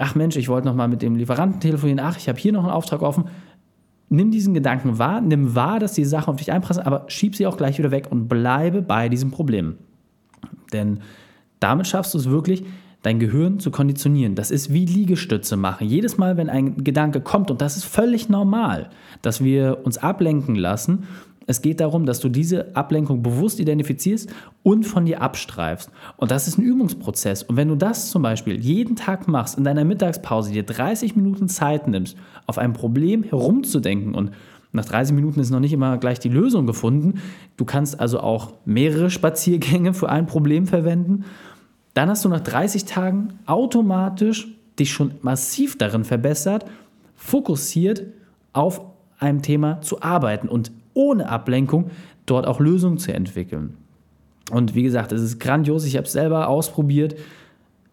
ach 0.00 0.14
Mensch, 0.14 0.36
ich 0.36 0.48
wollte 0.48 0.66
noch 0.66 0.74
mal 0.74 0.88
mit 0.88 1.02
dem 1.02 1.14
Lieferanten 1.14 1.60
telefonieren, 1.60 2.00
ach, 2.00 2.16
ich 2.16 2.28
habe 2.28 2.38
hier 2.38 2.52
noch 2.52 2.64
einen 2.64 2.72
Auftrag 2.72 3.02
offen. 3.02 3.24
Nimm 4.08 4.30
diesen 4.30 4.54
Gedanken 4.54 4.98
wahr, 4.98 5.20
nimm 5.20 5.54
wahr, 5.54 5.78
dass 5.78 5.92
die 5.92 6.04
Sachen 6.04 6.30
auf 6.30 6.36
dich 6.36 6.50
einpressen, 6.50 6.82
aber 6.82 7.04
schieb 7.08 7.36
sie 7.36 7.46
auch 7.46 7.56
gleich 7.56 7.78
wieder 7.78 7.90
weg 7.92 8.08
und 8.10 8.26
bleibe 8.26 8.82
bei 8.82 9.08
diesem 9.08 9.30
Problem. 9.30 9.76
Denn 10.72 11.00
damit 11.60 11.86
schaffst 11.86 12.14
du 12.14 12.18
es 12.18 12.28
wirklich, 12.28 12.64
dein 13.02 13.18
Gehirn 13.18 13.60
zu 13.60 13.70
konditionieren. 13.70 14.34
Das 14.34 14.50
ist 14.50 14.72
wie 14.72 14.84
Liegestütze 14.84 15.56
machen. 15.56 15.86
Jedes 15.86 16.18
Mal, 16.18 16.36
wenn 16.36 16.50
ein 16.50 16.82
Gedanke 16.82 17.20
kommt, 17.20 17.50
und 17.50 17.60
das 17.60 17.76
ist 17.76 17.84
völlig 17.84 18.28
normal, 18.28 18.90
dass 19.22 19.42
wir 19.42 19.78
uns 19.84 19.98
ablenken 19.98 20.54
lassen, 20.54 21.04
Es 21.50 21.62
geht 21.62 21.80
darum, 21.80 22.06
dass 22.06 22.20
du 22.20 22.28
diese 22.28 22.76
Ablenkung 22.76 23.24
bewusst 23.24 23.58
identifizierst 23.58 24.30
und 24.62 24.84
von 24.84 25.04
dir 25.04 25.20
abstreifst. 25.20 25.90
Und 26.16 26.30
das 26.30 26.46
ist 26.46 26.58
ein 26.58 26.62
Übungsprozess. 26.62 27.42
Und 27.42 27.56
wenn 27.56 27.66
du 27.66 27.74
das 27.74 28.10
zum 28.10 28.22
Beispiel 28.22 28.60
jeden 28.60 28.94
Tag 28.94 29.26
machst, 29.26 29.58
in 29.58 29.64
deiner 29.64 29.84
Mittagspause 29.84 30.52
dir 30.52 30.62
30 30.62 31.16
Minuten 31.16 31.48
Zeit 31.48 31.88
nimmst, 31.88 32.16
auf 32.46 32.56
ein 32.56 32.72
Problem 32.72 33.24
herumzudenken 33.24 34.14
und 34.14 34.30
nach 34.70 34.84
30 34.84 35.12
Minuten 35.12 35.40
ist 35.40 35.50
noch 35.50 35.58
nicht 35.58 35.72
immer 35.72 35.98
gleich 35.98 36.20
die 36.20 36.28
Lösung 36.28 36.68
gefunden. 36.68 37.20
Du 37.56 37.64
kannst 37.64 37.98
also 37.98 38.20
auch 38.20 38.52
mehrere 38.64 39.10
Spaziergänge 39.10 39.92
für 39.92 40.08
ein 40.08 40.26
Problem 40.26 40.68
verwenden. 40.68 41.24
Dann 41.94 42.10
hast 42.10 42.24
du 42.24 42.28
nach 42.28 42.42
30 42.42 42.84
Tagen 42.84 43.40
automatisch 43.46 44.46
dich 44.78 44.92
schon 44.92 45.14
massiv 45.22 45.76
darin 45.78 46.04
verbessert, 46.04 46.64
fokussiert 47.16 48.04
auf 48.52 48.82
einem 49.18 49.42
Thema 49.42 49.80
zu 49.80 50.00
arbeiten 50.00 50.48
und 50.48 50.70
ohne 50.94 51.28
Ablenkung 51.28 51.90
dort 52.26 52.46
auch 52.46 52.60
Lösungen 52.60 52.98
zu 52.98 53.12
entwickeln. 53.12 53.74
Und 54.50 54.74
wie 54.74 54.82
gesagt, 54.82 55.12
es 55.12 55.22
ist 55.22 55.38
grandios. 55.38 55.84
Ich 55.84 55.96
habe 55.96 56.06
es 56.06 56.12
selber 56.12 56.48
ausprobiert. 56.48 57.16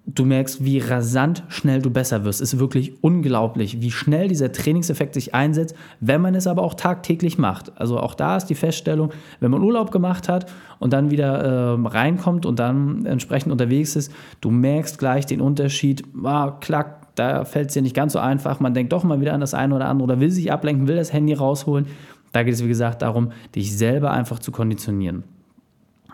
Du 0.09 0.23
merkst, 0.23 0.63
wie 0.63 0.79
rasant 0.79 1.43
schnell 1.49 1.81
du 1.81 1.89
besser 1.89 2.23
wirst. 2.23 2.39
Es 2.39 2.53
ist 2.53 2.59
wirklich 2.59 3.03
unglaublich, 3.03 3.81
wie 3.81 3.91
schnell 3.91 4.29
dieser 4.29 4.53
Trainingseffekt 4.53 5.13
sich 5.13 5.35
einsetzt, 5.35 5.75
wenn 5.99 6.21
man 6.21 6.33
es 6.33 6.47
aber 6.47 6.63
auch 6.63 6.75
tagtäglich 6.75 7.37
macht. 7.37 7.77
Also 7.79 7.99
auch 7.99 8.15
da 8.15 8.37
ist 8.37 8.45
die 8.45 8.55
Feststellung, 8.55 9.11
wenn 9.41 9.51
man 9.51 9.61
Urlaub 9.61 9.91
gemacht 9.91 10.29
hat 10.29 10.49
und 10.79 10.93
dann 10.93 11.11
wieder 11.11 11.43
äh, 11.43 11.87
reinkommt 11.87 12.45
und 12.45 12.57
dann 12.57 13.05
entsprechend 13.05 13.51
unterwegs 13.51 13.97
ist, 13.97 14.13
du 14.39 14.49
merkst 14.49 14.97
gleich 14.97 15.25
den 15.25 15.41
Unterschied. 15.41 16.03
Ah, 16.23 16.51
klack, 16.61 17.07
da 17.15 17.43
fällt 17.43 17.67
es 17.67 17.73
dir 17.73 17.81
nicht 17.81 17.95
ganz 17.95 18.13
so 18.13 18.19
einfach. 18.19 18.61
Man 18.61 18.73
denkt 18.73 18.93
doch 18.93 19.03
mal 19.03 19.19
wieder 19.19 19.33
an 19.33 19.41
das 19.41 19.53
eine 19.53 19.75
oder 19.75 19.89
andere 19.89 20.05
oder 20.05 20.19
will 20.21 20.31
sich 20.31 20.53
ablenken, 20.53 20.87
will 20.87 20.95
das 20.95 21.11
Handy 21.11 21.33
rausholen. 21.33 21.85
Da 22.31 22.43
geht 22.43 22.53
es, 22.53 22.63
wie 22.63 22.67
gesagt, 22.67 23.01
darum, 23.01 23.31
dich 23.55 23.75
selber 23.75 24.11
einfach 24.11 24.39
zu 24.39 24.51
konditionieren. 24.51 25.23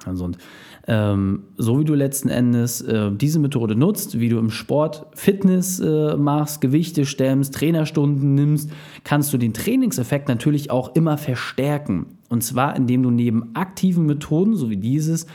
Also 0.06 0.26
und 0.26 0.38
ähm, 0.86 1.44
so 1.58 1.80
wie 1.80 1.86
du 1.86 1.94
letzten 1.94 2.28
Endes 2.28 2.82
äh, 2.82 3.10
diese 3.12 3.40
Methode 3.40 3.76
nutzt, 3.76 4.20
wie 4.20 4.28
du 4.28 4.38
im 4.38 4.50
Sport 4.50 5.06
Fitness 5.14 5.80
äh, 5.80 6.18
machst, 6.18 6.60
Gewichte 6.60 7.06
stemmst, 7.06 7.54
Trainerstunden 7.54 8.36
nimmst, 8.36 8.70
kannst 9.06 9.32
du 9.32 9.38
den 9.38 9.54
Trainingseffekt 9.54 10.28
natürlich 10.28 10.72
auch 10.72 10.94
immer 10.96 11.18
verstärken. 11.18 12.18
Und 12.28 12.44
zwar 12.44 12.76
indem 12.76 13.04
du 13.04 13.12
neben 13.12 13.56
aktiven 13.56 14.06
Methoden, 14.06 14.56
so 14.56 14.70
wie 14.70 14.78
dieses, 14.78 15.26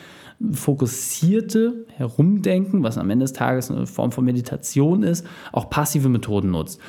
fokussierte 0.52 1.86
Herumdenken, 1.96 2.82
was 2.82 2.98
am 2.98 3.10
Ende 3.10 3.24
des 3.24 3.32
Tages 3.32 3.70
eine 3.70 3.86
Form 3.86 4.12
von 4.12 4.24
Meditation 4.24 5.02
ist, 5.02 5.26
auch 5.52 5.68
passive 5.70 6.08
Methoden 6.08 6.50
nutzt. 6.50 6.80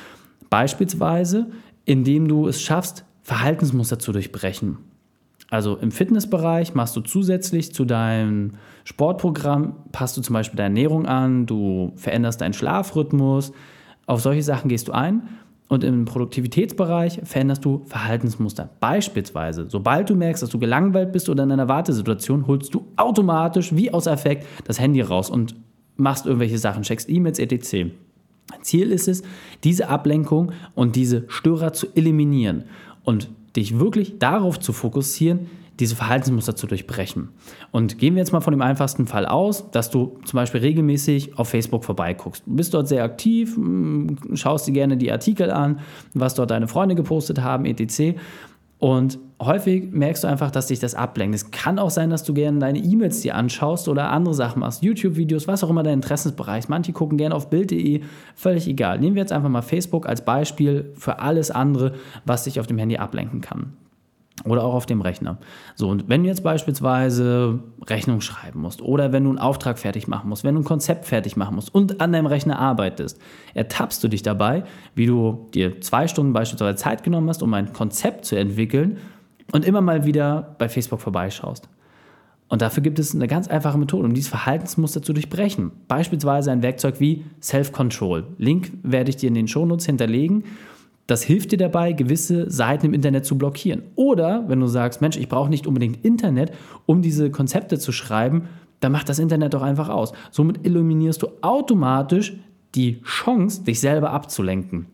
Beispielsweise, 0.50 1.50
indem 1.84 2.28
du 2.28 2.46
es 2.46 2.62
schaffst, 2.62 3.04
Verhaltensmuster 3.30 4.00
zu 4.00 4.10
durchbrechen. 4.10 4.78
Also 5.50 5.76
im 5.76 5.92
Fitnessbereich 5.92 6.74
machst 6.74 6.96
du 6.96 7.00
zusätzlich 7.00 7.72
zu 7.72 7.84
deinem 7.84 8.54
Sportprogramm, 8.82 9.76
passt 9.92 10.16
du 10.16 10.20
zum 10.20 10.34
Beispiel 10.34 10.56
deine 10.56 10.80
Ernährung 10.80 11.06
an, 11.06 11.46
du 11.46 11.92
veränderst 11.94 12.40
deinen 12.40 12.54
Schlafrhythmus, 12.54 13.52
auf 14.06 14.20
solche 14.20 14.42
Sachen 14.42 14.68
gehst 14.68 14.88
du 14.88 14.92
ein. 14.92 15.28
Und 15.68 15.84
im 15.84 16.06
Produktivitätsbereich 16.06 17.20
veränderst 17.22 17.64
du 17.64 17.84
Verhaltensmuster. 17.86 18.68
Beispielsweise, 18.80 19.66
sobald 19.68 20.10
du 20.10 20.16
merkst, 20.16 20.42
dass 20.42 20.50
du 20.50 20.58
gelangweilt 20.58 21.12
bist 21.12 21.28
oder 21.28 21.44
in 21.44 21.52
einer 21.52 21.68
Wartesituation, 21.68 22.48
holst 22.48 22.74
du 22.74 22.88
automatisch 22.96 23.76
wie 23.76 23.94
aus 23.94 24.08
Effekt 24.08 24.44
das 24.64 24.80
Handy 24.80 25.02
raus 25.02 25.30
und 25.30 25.54
machst 25.96 26.26
irgendwelche 26.26 26.58
Sachen, 26.58 26.82
checkst 26.82 27.08
E-Mails, 27.08 27.38
etc. 27.38 27.92
Ziel 28.62 28.90
ist 28.90 29.08
es, 29.08 29.22
diese 29.64 29.88
Ablenkung 29.88 30.52
und 30.74 30.96
diese 30.96 31.24
Störer 31.28 31.72
zu 31.72 31.86
eliminieren. 31.94 32.64
Und 33.10 33.28
dich 33.56 33.76
wirklich 33.76 34.20
darauf 34.20 34.60
zu 34.60 34.72
fokussieren, 34.72 35.48
diese 35.80 35.96
Verhaltensmuster 35.96 36.54
zu 36.54 36.68
durchbrechen. 36.68 37.30
Und 37.72 37.98
gehen 37.98 38.14
wir 38.14 38.20
jetzt 38.20 38.32
mal 38.32 38.40
von 38.40 38.52
dem 38.52 38.62
einfachsten 38.62 39.08
Fall 39.08 39.26
aus, 39.26 39.68
dass 39.72 39.90
du 39.90 40.20
zum 40.24 40.36
Beispiel 40.36 40.60
regelmäßig 40.60 41.36
auf 41.36 41.48
Facebook 41.48 41.84
vorbeiguckst. 41.84 42.44
Du 42.46 42.54
bist 42.54 42.72
dort 42.72 42.86
sehr 42.86 43.02
aktiv, 43.02 43.56
mm, 43.56 44.34
schaust 44.34 44.68
dir 44.68 44.72
gerne 44.72 44.96
die 44.96 45.10
Artikel 45.10 45.50
an, 45.50 45.80
was 46.14 46.36
dort 46.36 46.52
deine 46.52 46.68
Freunde 46.68 46.94
gepostet 46.94 47.40
haben, 47.40 47.64
etc. 47.64 48.16
Und 48.80 49.18
häufig 49.38 49.92
merkst 49.92 50.24
du 50.24 50.28
einfach, 50.28 50.50
dass 50.50 50.68
dich 50.68 50.80
das 50.80 50.94
ablenkt. 50.94 51.34
Es 51.34 51.50
kann 51.50 51.78
auch 51.78 51.90
sein, 51.90 52.08
dass 52.08 52.24
du 52.24 52.32
gerne 52.32 52.58
deine 52.58 52.78
E-Mails 52.78 53.20
dir 53.20 53.34
anschaust 53.34 53.88
oder 53.88 54.10
andere 54.10 54.34
Sachen 54.34 54.60
machst, 54.60 54.82
YouTube-Videos, 54.82 55.46
was 55.46 55.62
auch 55.62 55.68
immer 55.68 55.82
dein 55.82 55.94
Interessensbereich. 55.94 56.60
ist. 56.60 56.68
Manche 56.70 56.92
gucken 56.92 57.18
gerne 57.18 57.34
auf 57.34 57.50
Bild.de, 57.50 58.00
völlig 58.34 58.66
egal. 58.66 58.98
Nehmen 58.98 59.16
wir 59.16 59.22
jetzt 59.22 59.32
einfach 59.32 59.50
mal 59.50 59.60
Facebook 59.60 60.08
als 60.08 60.24
Beispiel 60.24 60.92
für 60.94 61.18
alles 61.18 61.50
andere, 61.50 61.92
was 62.24 62.44
dich 62.44 62.58
auf 62.58 62.66
dem 62.66 62.78
Handy 62.78 62.96
ablenken 62.96 63.42
kann. 63.42 63.74
Oder 64.44 64.64
auch 64.64 64.74
auf 64.74 64.86
dem 64.86 65.02
Rechner. 65.02 65.38
So, 65.74 65.88
und 65.88 66.08
wenn 66.08 66.22
du 66.22 66.28
jetzt 66.28 66.42
beispielsweise 66.42 67.60
Rechnung 67.86 68.20
schreiben 68.20 68.60
musst 68.60 68.80
oder 68.80 69.12
wenn 69.12 69.24
du 69.24 69.30
einen 69.30 69.38
Auftrag 69.38 69.78
fertig 69.78 70.08
machen 70.08 70.30
musst, 70.30 70.44
wenn 70.44 70.54
du 70.54 70.62
ein 70.62 70.64
Konzept 70.64 71.04
fertig 71.04 71.36
machen 71.36 71.54
musst 71.56 71.74
und 71.74 72.00
an 72.00 72.12
deinem 72.12 72.26
Rechner 72.26 72.58
arbeitest, 72.58 73.20
ertappst 73.52 74.02
du 74.02 74.08
dich 74.08 74.22
dabei, 74.22 74.64
wie 74.94 75.06
du 75.06 75.46
dir 75.52 75.80
zwei 75.80 76.08
Stunden 76.08 76.32
beispielsweise 76.32 76.76
Zeit 76.76 77.02
genommen 77.02 77.28
hast, 77.28 77.42
um 77.42 77.52
ein 77.52 77.72
Konzept 77.72 78.24
zu 78.24 78.36
entwickeln 78.36 78.98
und 79.52 79.64
immer 79.64 79.82
mal 79.82 80.06
wieder 80.06 80.54
bei 80.58 80.68
Facebook 80.68 81.00
vorbeischaust. 81.00 81.68
Und 82.50 82.62
dafür 82.62 82.82
gibt 82.82 82.98
es 82.98 83.14
eine 83.14 83.28
ganz 83.28 83.46
einfache 83.46 83.78
Methode, 83.78 84.06
um 84.06 84.12
dieses 84.12 84.28
Verhaltensmuster 84.28 85.02
zu 85.02 85.12
durchbrechen. 85.12 85.70
Beispielsweise 85.86 86.50
ein 86.50 86.64
Werkzeug 86.64 86.98
wie 86.98 87.24
Self-Control. 87.40 88.26
Link 88.38 88.72
werde 88.82 89.10
ich 89.10 89.16
dir 89.16 89.28
in 89.28 89.34
den 89.34 89.46
Shownotes 89.46 89.86
hinterlegen. 89.86 90.42
Das 91.10 91.24
hilft 91.24 91.50
dir 91.50 91.58
dabei, 91.58 91.90
gewisse 91.90 92.48
Seiten 92.48 92.86
im 92.86 92.94
Internet 92.94 93.26
zu 93.26 93.36
blockieren. 93.36 93.82
Oder 93.96 94.44
wenn 94.46 94.60
du 94.60 94.68
sagst, 94.68 95.00
Mensch, 95.00 95.16
ich 95.16 95.28
brauche 95.28 95.50
nicht 95.50 95.66
unbedingt 95.66 96.04
Internet, 96.04 96.52
um 96.86 97.02
diese 97.02 97.32
Konzepte 97.32 97.80
zu 97.80 97.90
schreiben, 97.90 98.44
dann 98.78 98.92
macht 98.92 99.08
das 99.08 99.18
Internet 99.18 99.54
doch 99.54 99.62
einfach 99.62 99.88
aus. 99.88 100.12
Somit 100.30 100.64
eliminierst 100.64 101.20
du 101.20 101.26
automatisch 101.40 102.34
die 102.76 103.02
Chance, 103.02 103.64
dich 103.64 103.80
selber 103.80 104.12
abzulenken. 104.12 104.86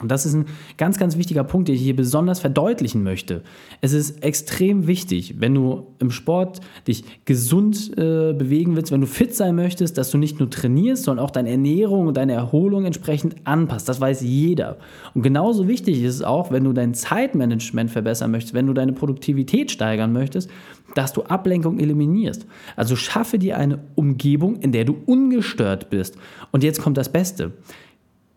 Und 0.00 0.10
das 0.10 0.26
ist 0.26 0.34
ein 0.34 0.46
ganz, 0.76 0.98
ganz 0.98 1.16
wichtiger 1.16 1.44
Punkt, 1.44 1.68
den 1.68 1.74
ich 1.74 1.82
hier 1.82 1.96
besonders 1.96 2.40
verdeutlichen 2.40 3.02
möchte. 3.02 3.42
Es 3.80 3.92
ist 3.92 4.22
extrem 4.22 4.86
wichtig, 4.86 5.36
wenn 5.38 5.54
du 5.54 5.86
im 5.98 6.10
Sport 6.10 6.60
dich 6.86 7.04
gesund 7.24 7.92
äh, 7.96 8.32
bewegen 8.32 8.76
willst, 8.76 8.92
wenn 8.92 9.00
du 9.00 9.06
fit 9.06 9.34
sein 9.34 9.54
möchtest, 9.54 9.98
dass 9.98 10.10
du 10.10 10.18
nicht 10.18 10.38
nur 10.38 10.50
trainierst, 10.50 11.04
sondern 11.04 11.24
auch 11.24 11.30
deine 11.30 11.50
Ernährung 11.50 12.06
und 12.06 12.16
deine 12.16 12.32
Erholung 12.32 12.84
entsprechend 12.84 13.36
anpasst. 13.44 13.88
Das 13.88 14.00
weiß 14.00 14.20
jeder. 14.22 14.78
Und 15.14 15.22
genauso 15.22 15.68
wichtig 15.68 16.02
ist 16.02 16.16
es 16.16 16.22
auch, 16.22 16.50
wenn 16.50 16.64
du 16.64 16.72
dein 16.72 16.94
Zeitmanagement 16.94 17.90
verbessern 17.90 18.30
möchtest, 18.30 18.54
wenn 18.54 18.66
du 18.66 18.72
deine 18.72 18.92
Produktivität 18.92 19.70
steigern 19.70 20.12
möchtest, 20.12 20.50
dass 20.94 21.12
du 21.12 21.22
Ablenkung 21.22 21.78
eliminierst. 21.78 22.46
Also 22.76 22.96
schaffe 22.96 23.38
dir 23.38 23.58
eine 23.58 23.80
Umgebung, 23.94 24.56
in 24.56 24.72
der 24.72 24.84
du 24.84 24.96
ungestört 25.06 25.90
bist. 25.90 26.16
Und 26.50 26.64
jetzt 26.64 26.80
kommt 26.80 26.96
das 26.96 27.10
Beste 27.10 27.52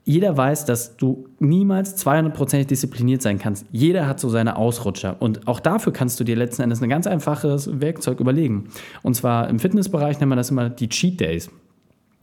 jeder 0.04 0.36
weiß, 0.36 0.66
dass 0.66 0.98
du 0.98 1.28
niemals 1.40 2.04
200% 2.04 2.66
diszipliniert 2.66 3.22
sein 3.22 3.38
kannst. 3.38 3.66
Jeder 3.72 4.08
hat 4.08 4.20
so 4.20 4.30
seine 4.30 4.56
Ausrutscher. 4.56 5.18
Und 5.20 5.48
auch 5.48 5.60
dafür 5.60 5.94
kannst 5.94 6.20
du 6.20 6.24
dir 6.24 6.36
letzten 6.36 6.64
Endes 6.64 6.82
ein 6.82 6.90
ganz 6.90 7.06
einfaches 7.06 7.82
Werkzeug 7.82 8.20
überlegen. 8.20 8.70
Und 9.04 9.16
zwar 9.16 9.48
im 9.48 9.60
Fitnessbereich 9.60 10.20
nennt 10.20 10.30
man 10.30 10.38
das 10.38 10.50
immer 10.50 10.70
die 10.70 10.90
Cheat 10.90 11.20
Days. 11.20 11.52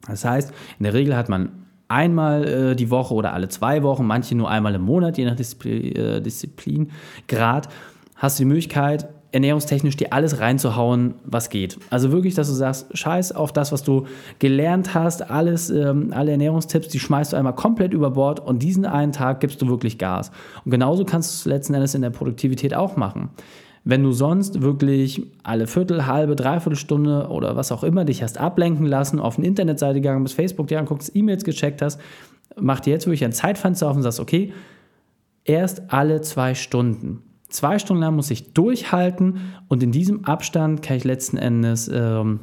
Das 0.06 0.25
heißt, 0.25 0.52
in 0.78 0.85
der 0.85 0.94
Regel 0.94 1.16
hat 1.16 1.28
man 1.28 1.50
einmal 1.87 2.44
äh, 2.47 2.76
die 2.76 2.90
Woche 2.90 3.14
oder 3.14 3.32
alle 3.32 3.49
zwei 3.49 3.82
Wochen, 3.82 4.04
manche 4.04 4.35
nur 4.35 4.50
einmal 4.50 4.75
im 4.75 4.82
Monat, 4.82 5.16
je 5.16 5.25
nach 5.25 5.37
Disziplin, 5.37 5.94
äh, 5.94 6.20
Disziplingrad, 6.20 7.68
hast 8.16 8.38
du 8.38 8.42
die 8.42 8.49
Möglichkeit, 8.49 9.08
ernährungstechnisch 9.32 9.97
dir 9.97 10.12
alles 10.12 10.40
reinzuhauen, 10.40 11.14
was 11.25 11.50
geht. 11.50 11.78
Also 11.90 12.12
wirklich, 12.12 12.35
dass 12.35 12.49
du 12.49 12.54
sagst, 12.54 12.87
scheiß 12.97 13.32
auf 13.32 13.52
das, 13.52 13.73
was 13.73 13.82
du 13.82 14.06
gelernt 14.38 14.94
hast, 14.94 15.30
alles, 15.30 15.68
ähm, 15.68 16.12
alle 16.14 16.30
Ernährungstipps, 16.30 16.88
die 16.88 16.99
schmeißt 16.99 17.32
du 17.32 17.37
einmal 17.37 17.54
komplett 17.54 17.92
über 17.92 18.11
Bord 18.11 18.40
und 18.40 18.62
diesen 18.62 18.87
einen 18.87 19.12
Tag 19.12 19.40
gibst 19.40 19.61
du 19.61 19.68
wirklich 19.68 19.99
Gas. 19.99 20.30
Und 20.64 20.70
genauso 20.70 21.04
kannst 21.04 21.30
du 21.30 21.35
es 21.35 21.44
letzten 21.44 21.75
Endes 21.75 21.94
in 21.94 22.02
der 22.02 22.11
Produktivität 22.11 22.75
auch 22.75 22.97
machen. 22.97 23.28
Wenn 23.85 24.02
du 24.02 24.12
sonst 24.12 24.62
wirklich 24.62 25.23
alle 25.42 25.66
Viertel, 25.66 26.06
halbe, 26.06 26.35
dreiviertel 26.35 26.76
Stunde 26.76 27.28
oder 27.28 27.54
was 27.56 27.70
auch 27.70 27.85
immer 27.85 28.04
dich 28.04 28.23
hast 28.23 28.38
ablenken 28.38 28.87
lassen, 28.87 29.20
auf 29.20 29.38
eine 29.38 29.47
Internetseite 29.47 30.00
gegangen 30.00 30.23
bist, 30.23 30.35
Facebook 30.35 30.68
dir 30.68 30.78
anguckst, 30.78 31.14
E-Mails 31.14 31.44
gecheckt 31.44 31.82
hast, 31.82 32.00
mach 32.58 32.80
dir 32.80 32.92
jetzt 32.92 33.06
wirklich 33.06 33.25
ein 33.25 33.32
Zeitfenster 33.32 33.88
auf 33.88 33.97
und 33.97 34.02
sagst, 34.02 34.20
okay, 34.20 34.52
erst 35.44 35.92
alle 35.92 36.23
zwei 36.23 36.54
Stunden 36.54 37.23
Zwei 37.49 37.78
Stunden 37.78 38.02
lang 38.02 38.17
muss 38.17 38.31
ich 38.31 38.52
durchhalten 38.52 39.40
und 39.69 39.83
in 39.83 39.90
diesem 39.90 40.25
Abstand 40.25 40.83
kann 40.83 40.97
ich 40.99 41.05
letzten 41.05 41.38
Endes 41.38 41.90
ähm, 41.93 42.40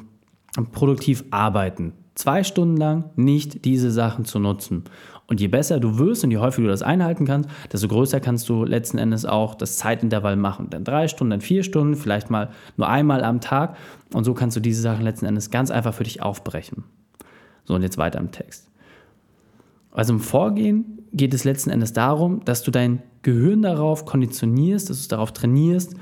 produktiv 0.72 1.24
arbeiten. 1.32 1.94
Zwei 2.16 2.44
Stunden 2.44 2.78
lang 2.78 3.12
nicht 3.16 3.66
diese 3.66 3.92
Sachen 3.92 4.26
zu 4.26 4.40
nutzen. 4.40 4.86
Und 5.28 5.42
je 5.42 5.48
besser 5.48 5.80
du 5.80 5.98
wirst 5.98 6.24
und 6.24 6.32
je 6.32 6.38
häufiger 6.38 6.68
du 6.68 6.72
das 6.72 6.84
einhalten 6.84 7.26
kannst, 7.26 7.50
desto 7.72 7.88
größer 7.88 8.20
kannst 8.20 8.48
du 8.48 8.64
letzten 8.64 8.98
Endes 8.98 9.26
auch 9.26 9.56
das 9.56 9.78
Zeitintervall 9.78 10.36
machen. 10.36 10.68
Dann 10.70 10.84
drei 10.84 11.08
Stunden, 11.08 11.32
dann 11.32 11.42
vier 11.42 11.64
Stunden, 11.64 11.96
vielleicht 11.96 12.30
mal 12.30 12.52
nur 12.78 12.88
einmal 12.88 13.24
am 13.24 13.42
Tag. 13.42 13.76
Und 14.14 14.24
so 14.24 14.34
kannst 14.34 14.56
du 14.56 14.62
diese 14.62 14.82
Sachen 14.82 15.04
letzten 15.04 15.26
Endes 15.26 15.50
ganz 15.50 15.72
einfach 15.72 15.94
für 15.94 16.04
dich 16.04 16.22
aufbrechen. 16.22 16.84
So, 17.66 17.74
und 17.74 17.82
jetzt 17.82 17.98
weiter 17.98 18.20
im 18.20 18.32
Text. 18.32 18.70
Also 19.96 20.14
im 20.14 20.20
Vorgehen 20.20 21.00
geht 21.14 21.34
es 21.34 21.46
letzten 21.46 21.70
Endes 21.70 21.94
darum, 21.94 22.44
dass 22.44 22.64
du 22.64 22.72
dein 22.72 23.02
Gehirn 23.22 23.62
darauf 23.62 24.06
konditionierst, 24.06 24.90
dass 24.90 24.98
du 24.98 25.02
es 25.02 25.08
darauf 25.08 25.32
trainierst, 25.32 25.96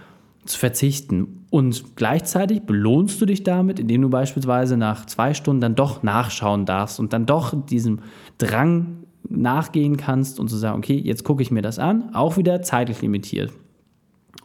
zu 0.46 0.60
verzichten. 0.60 1.46
Und 1.52 1.96
gleichzeitig 1.96 2.64
belohnst 2.64 3.22
du 3.22 3.26
dich 3.26 3.44
damit, 3.44 3.80
indem 3.80 4.02
du 4.02 4.10
beispielsweise 4.10 4.76
nach 4.76 5.06
zwei 5.06 5.34
Stunden 5.34 5.62
dann 5.62 5.76
doch 5.76 6.04
nachschauen 6.04 6.66
darfst 6.66 7.00
und 7.00 7.14
dann 7.14 7.26
doch 7.26 7.54
diesem 7.68 8.00
Drang 8.40 9.04
nachgehen 9.30 9.96
kannst 9.96 10.40
und 10.40 10.50
zu 10.50 10.58
sagen, 10.58 10.80
okay, 10.80 10.98
jetzt 10.98 11.24
gucke 11.24 11.44
ich 11.44 11.52
mir 11.52 11.62
das 11.62 11.80
an, 11.80 12.14
auch 12.14 12.36
wieder 12.36 12.62
zeitlich 12.62 13.02
limitiert. 13.02 13.54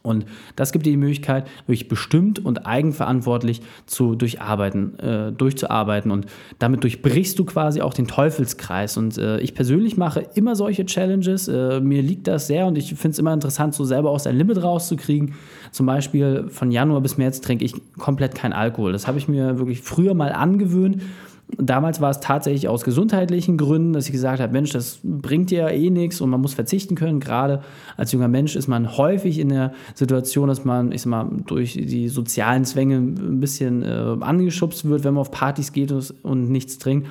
Und 0.02 0.26
das 0.56 0.72
gibt 0.72 0.86
dir 0.86 0.90
die 0.90 0.96
Möglichkeit, 0.96 1.46
wirklich 1.66 1.88
bestimmt 1.88 2.44
und 2.44 2.66
eigenverantwortlich 2.66 3.60
zu 3.86 4.14
durcharbeiten, 4.14 4.98
äh, 4.98 5.32
durchzuarbeiten. 5.32 6.10
Und 6.10 6.26
damit 6.58 6.84
durchbrichst 6.84 7.38
du 7.38 7.44
quasi 7.44 7.80
auch 7.80 7.94
den 7.94 8.06
Teufelskreis. 8.06 8.96
Und 8.96 9.18
äh, 9.18 9.40
ich 9.40 9.54
persönlich 9.54 9.96
mache 9.96 10.26
immer 10.34 10.56
solche 10.56 10.86
Challenges. 10.86 11.48
Äh, 11.48 11.80
mir 11.80 12.02
liegt 12.02 12.26
das 12.26 12.46
sehr 12.46 12.66
und 12.66 12.76
ich 12.76 12.94
finde 12.94 13.10
es 13.10 13.18
immer 13.18 13.34
interessant, 13.34 13.74
so 13.74 13.84
selber 13.84 14.10
aus 14.10 14.24
sein 14.24 14.36
Limit 14.36 14.62
rauszukriegen. 14.62 15.34
Zum 15.72 15.86
Beispiel 15.86 16.46
von 16.48 16.70
Januar 16.70 17.00
bis 17.00 17.18
März 17.18 17.40
trinke 17.40 17.64
ich 17.64 17.74
komplett 17.98 18.34
kein 18.34 18.52
Alkohol. 18.52 18.92
Das 18.92 19.06
habe 19.06 19.18
ich 19.18 19.28
mir 19.28 19.58
wirklich 19.58 19.80
früher 19.82 20.14
mal 20.14 20.32
angewöhnt 20.32 21.02
Damals 21.56 22.00
war 22.00 22.10
es 22.10 22.20
tatsächlich 22.20 22.68
aus 22.68 22.84
gesundheitlichen 22.84 23.56
Gründen, 23.56 23.94
dass 23.94 24.06
ich 24.06 24.12
gesagt 24.12 24.40
habe, 24.40 24.52
Mensch, 24.52 24.70
das 24.70 25.00
bringt 25.02 25.50
dir 25.50 25.60
ja 25.60 25.68
eh 25.70 25.88
nichts 25.88 26.20
und 26.20 26.28
man 26.28 26.42
muss 26.42 26.52
verzichten 26.52 26.94
können. 26.94 27.20
Gerade 27.20 27.62
als 27.96 28.12
junger 28.12 28.28
Mensch 28.28 28.54
ist 28.54 28.68
man 28.68 28.98
häufig 28.98 29.38
in 29.38 29.48
der 29.48 29.72
Situation, 29.94 30.48
dass 30.48 30.64
man, 30.64 30.92
ich 30.92 31.02
sag 31.02 31.10
mal, 31.10 31.30
durch 31.46 31.72
die 31.72 32.08
sozialen 32.08 32.64
Zwänge 32.64 32.96
ein 32.96 33.40
bisschen 33.40 33.82
äh, 33.82 34.16
angeschubst 34.20 34.84
wird, 34.84 35.04
wenn 35.04 35.14
man 35.14 35.22
auf 35.22 35.30
Partys 35.30 35.72
geht 35.72 35.90
und 36.22 36.50
nichts 36.50 36.78
trinkt 36.78 37.08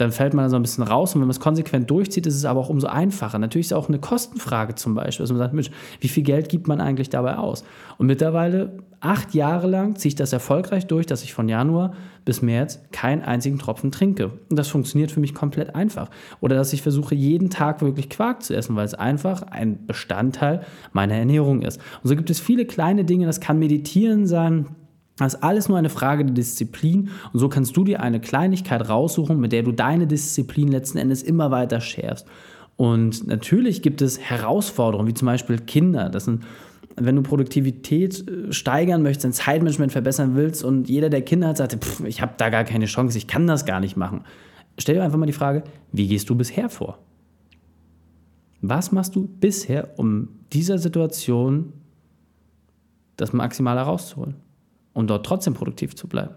dann 0.00 0.12
fällt 0.12 0.34
man 0.34 0.48
so 0.48 0.56
ein 0.56 0.62
bisschen 0.62 0.84
raus. 0.84 1.14
Und 1.14 1.20
wenn 1.20 1.26
man 1.26 1.32
es 1.32 1.40
konsequent 1.40 1.90
durchzieht, 1.90 2.26
ist 2.26 2.36
es 2.36 2.44
aber 2.44 2.60
auch 2.60 2.68
umso 2.68 2.86
einfacher. 2.86 3.38
Natürlich 3.38 3.66
ist 3.66 3.72
es 3.72 3.76
auch 3.76 3.88
eine 3.88 3.98
Kostenfrage 3.98 4.74
zum 4.74 4.94
Beispiel, 4.94 5.24
dass 5.24 5.30
man 5.30 5.38
sagt, 5.38 5.54
Mensch, 5.54 5.70
wie 6.00 6.08
viel 6.08 6.22
Geld 6.22 6.48
gibt 6.48 6.68
man 6.68 6.80
eigentlich 6.80 7.10
dabei 7.10 7.36
aus? 7.36 7.64
Und 7.98 8.06
mittlerweile, 8.06 8.78
acht 9.00 9.34
Jahre 9.34 9.66
lang, 9.66 9.96
ziehe 9.96 10.10
ich 10.10 10.14
das 10.14 10.32
erfolgreich 10.32 10.86
durch, 10.86 11.06
dass 11.06 11.22
ich 11.22 11.34
von 11.34 11.48
Januar 11.48 11.92
bis 12.24 12.42
März 12.42 12.80
keinen 12.92 13.22
einzigen 13.22 13.58
Tropfen 13.58 13.90
trinke. 13.90 14.32
Und 14.48 14.58
das 14.58 14.68
funktioniert 14.68 15.10
für 15.10 15.20
mich 15.20 15.34
komplett 15.34 15.74
einfach. 15.74 16.10
Oder 16.40 16.56
dass 16.56 16.72
ich 16.72 16.82
versuche, 16.82 17.14
jeden 17.14 17.50
Tag 17.50 17.82
wirklich 17.82 18.08
Quark 18.08 18.42
zu 18.42 18.54
essen, 18.54 18.76
weil 18.76 18.84
es 18.84 18.94
einfach 18.94 19.42
ein 19.42 19.86
Bestandteil 19.86 20.62
meiner 20.92 21.14
Ernährung 21.14 21.62
ist. 21.62 21.78
Und 22.02 22.08
so 22.08 22.16
gibt 22.16 22.30
es 22.30 22.40
viele 22.40 22.64
kleine 22.66 23.04
Dinge, 23.04 23.26
das 23.26 23.40
kann 23.40 23.58
Meditieren 23.58 24.26
sein, 24.26 24.66
das 25.26 25.34
ist 25.34 25.42
alles 25.42 25.68
nur 25.68 25.78
eine 25.78 25.90
Frage 25.90 26.24
der 26.24 26.34
Disziplin 26.34 27.10
und 27.32 27.40
so 27.40 27.48
kannst 27.48 27.76
du 27.76 27.84
dir 27.84 28.00
eine 28.00 28.20
Kleinigkeit 28.20 28.88
raussuchen, 28.88 29.38
mit 29.38 29.52
der 29.52 29.62
du 29.62 29.72
deine 29.72 30.06
Disziplin 30.06 30.68
letzten 30.68 30.98
Endes 30.98 31.22
immer 31.22 31.50
weiter 31.50 31.80
schärfst. 31.80 32.26
Und 32.76 33.26
natürlich 33.26 33.82
gibt 33.82 34.00
es 34.00 34.18
Herausforderungen, 34.18 35.06
wie 35.06 35.14
zum 35.14 35.26
Beispiel 35.26 35.58
Kinder. 35.58 36.08
Das 36.08 36.24
sind, 36.24 36.44
wenn 36.96 37.14
du 37.14 37.22
Produktivität 37.22 38.26
äh, 38.26 38.52
steigern 38.52 39.02
möchtest, 39.02 39.24
dein 39.24 39.32
Zeitmanagement 39.32 39.92
verbessern 39.92 40.34
willst 40.34 40.64
und 40.64 40.88
jeder, 40.88 41.10
der 41.10 41.20
Kinder 41.20 41.48
hat, 41.48 41.58
sagt, 41.58 41.84
pff, 41.84 42.04
ich 42.04 42.22
habe 42.22 42.32
da 42.38 42.48
gar 42.48 42.64
keine 42.64 42.86
Chance, 42.86 43.18
ich 43.18 43.26
kann 43.26 43.46
das 43.46 43.66
gar 43.66 43.80
nicht 43.80 43.98
machen. 43.98 44.24
Stell 44.78 44.94
dir 44.94 45.02
einfach 45.02 45.18
mal 45.18 45.26
die 45.26 45.34
Frage, 45.34 45.62
wie 45.92 46.08
gehst 46.08 46.30
du 46.30 46.34
bisher 46.34 46.70
vor? 46.70 46.98
Was 48.62 48.92
machst 48.92 49.14
du 49.14 49.26
bisher, 49.26 49.98
um 49.98 50.28
dieser 50.52 50.78
Situation 50.78 51.74
das 53.16 53.34
Maximale 53.34 53.80
rauszuholen? 53.80 54.36
Und 54.92 55.08
dort 55.08 55.26
trotzdem 55.26 55.54
produktiv 55.54 55.94
zu 55.94 56.08
bleiben. 56.08 56.34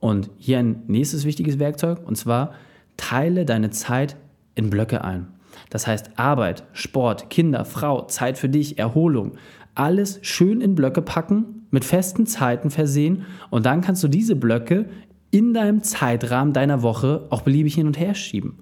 Und 0.00 0.30
hier 0.38 0.58
ein 0.58 0.82
nächstes 0.86 1.24
wichtiges 1.24 1.58
Werkzeug, 1.58 2.06
und 2.06 2.16
zwar 2.16 2.54
teile 2.96 3.44
deine 3.44 3.70
Zeit 3.70 4.16
in 4.54 4.70
Blöcke 4.70 5.02
ein. 5.04 5.28
Das 5.70 5.86
heißt 5.86 6.18
Arbeit, 6.18 6.64
Sport, 6.72 7.30
Kinder, 7.30 7.64
Frau, 7.64 8.06
Zeit 8.06 8.38
für 8.38 8.48
dich, 8.48 8.78
Erholung, 8.78 9.32
alles 9.74 10.18
schön 10.22 10.60
in 10.60 10.74
Blöcke 10.74 11.02
packen, 11.02 11.66
mit 11.70 11.84
festen 11.84 12.26
Zeiten 12.26 12.70
versehen 12.70 13.24
und 13.50 13.66
dann 13.66 13.80
kannst 13.80 14.02
du 14.02 14.08
diese 14.08 14.36
Blöcke 14.36 14.88
in 15.30 15.52
deinem 15.52 15.82
Zeitrahmen 15.82 16.52
deiner 16.52 16.82
Woche 16.82 17.26
auch 17.30 17.42
beliebig 17.42 17.74
hin 17.74 17.86
und 17.86 17.98
her 17.98 18.14
schieben. 18.14 18.58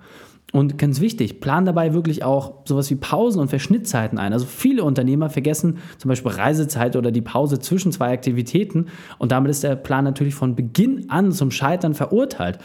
Und 0.55 0.79
ganz 0.79 1.01
wichtig, 1.01 1.41
plan 1.41 1.65
dabei 1.65 1.95
wirklich 1.95 2.23
auch 2.23 2.61
sowas 2.65 2.89
wie 2.89 2.95
Pausen 2.95 3.41
und 3.41 3.49
Verschnittzeiten 3.49 4.19
ein. 4.19 4.33
Also 4.33 4.47
viele 4.47 4.85
Unternehmer 4.85 5.29
vergessen 5.29 5.79
zum 5.99 6.11
Beispiel 6.11 6.31
Reisezeit 6.31 6.95
oder 6.95 7.11
die 7.11 7.23
Pause 7.23 7.59
zwischen 7.59 7.91
zwei 7.91 8.13
Aktivitäten 8.13 8.87
und 9.19 9.33
damit 9.33 9.51
ist 9.51 9.65
der 9.65 9.75
Plan 9.75 10.05
natürlich 10.05 10.37
von 10.37 10.55
Beginn 10.55 11.11
an 11.11 11.33
zum 11.33 11.51
Scheitern 11.51 11.93
verurteilt. 11.93 12.61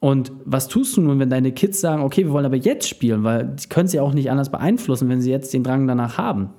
Und 0.00 0.32
was 0.46 0.66
tust 0.66 0.96
du 0.96 1.00
nun, 1.00 1.20
wenn 1.20 1.30
deine 1.30 1.52
Kids 1.52 1.80
sagen, 1.80 2.02
okay, 2.02 2.24
wir 2.24 2.32
wollen 2.32 2.44
aber 2.44 2.56
jetzt 2.56 2.88
spielen, 2.88 3.22
weil 3.22 3.54
sie 3.56 3.68
können 3.68 3.86
sie 3.86 4.00
auch 4.00 4.14
nicht 4.14 4.32
anders 4.32 4.50
beeinflussen, 4.50 5.08
wenn 5.08 5.20
sie 5.20 5.30
jetzt 5.30 5.54
den 5.54 5.62
Drang 5.62 5.86
danach 5.86 6.18
haben. 6.18 6.50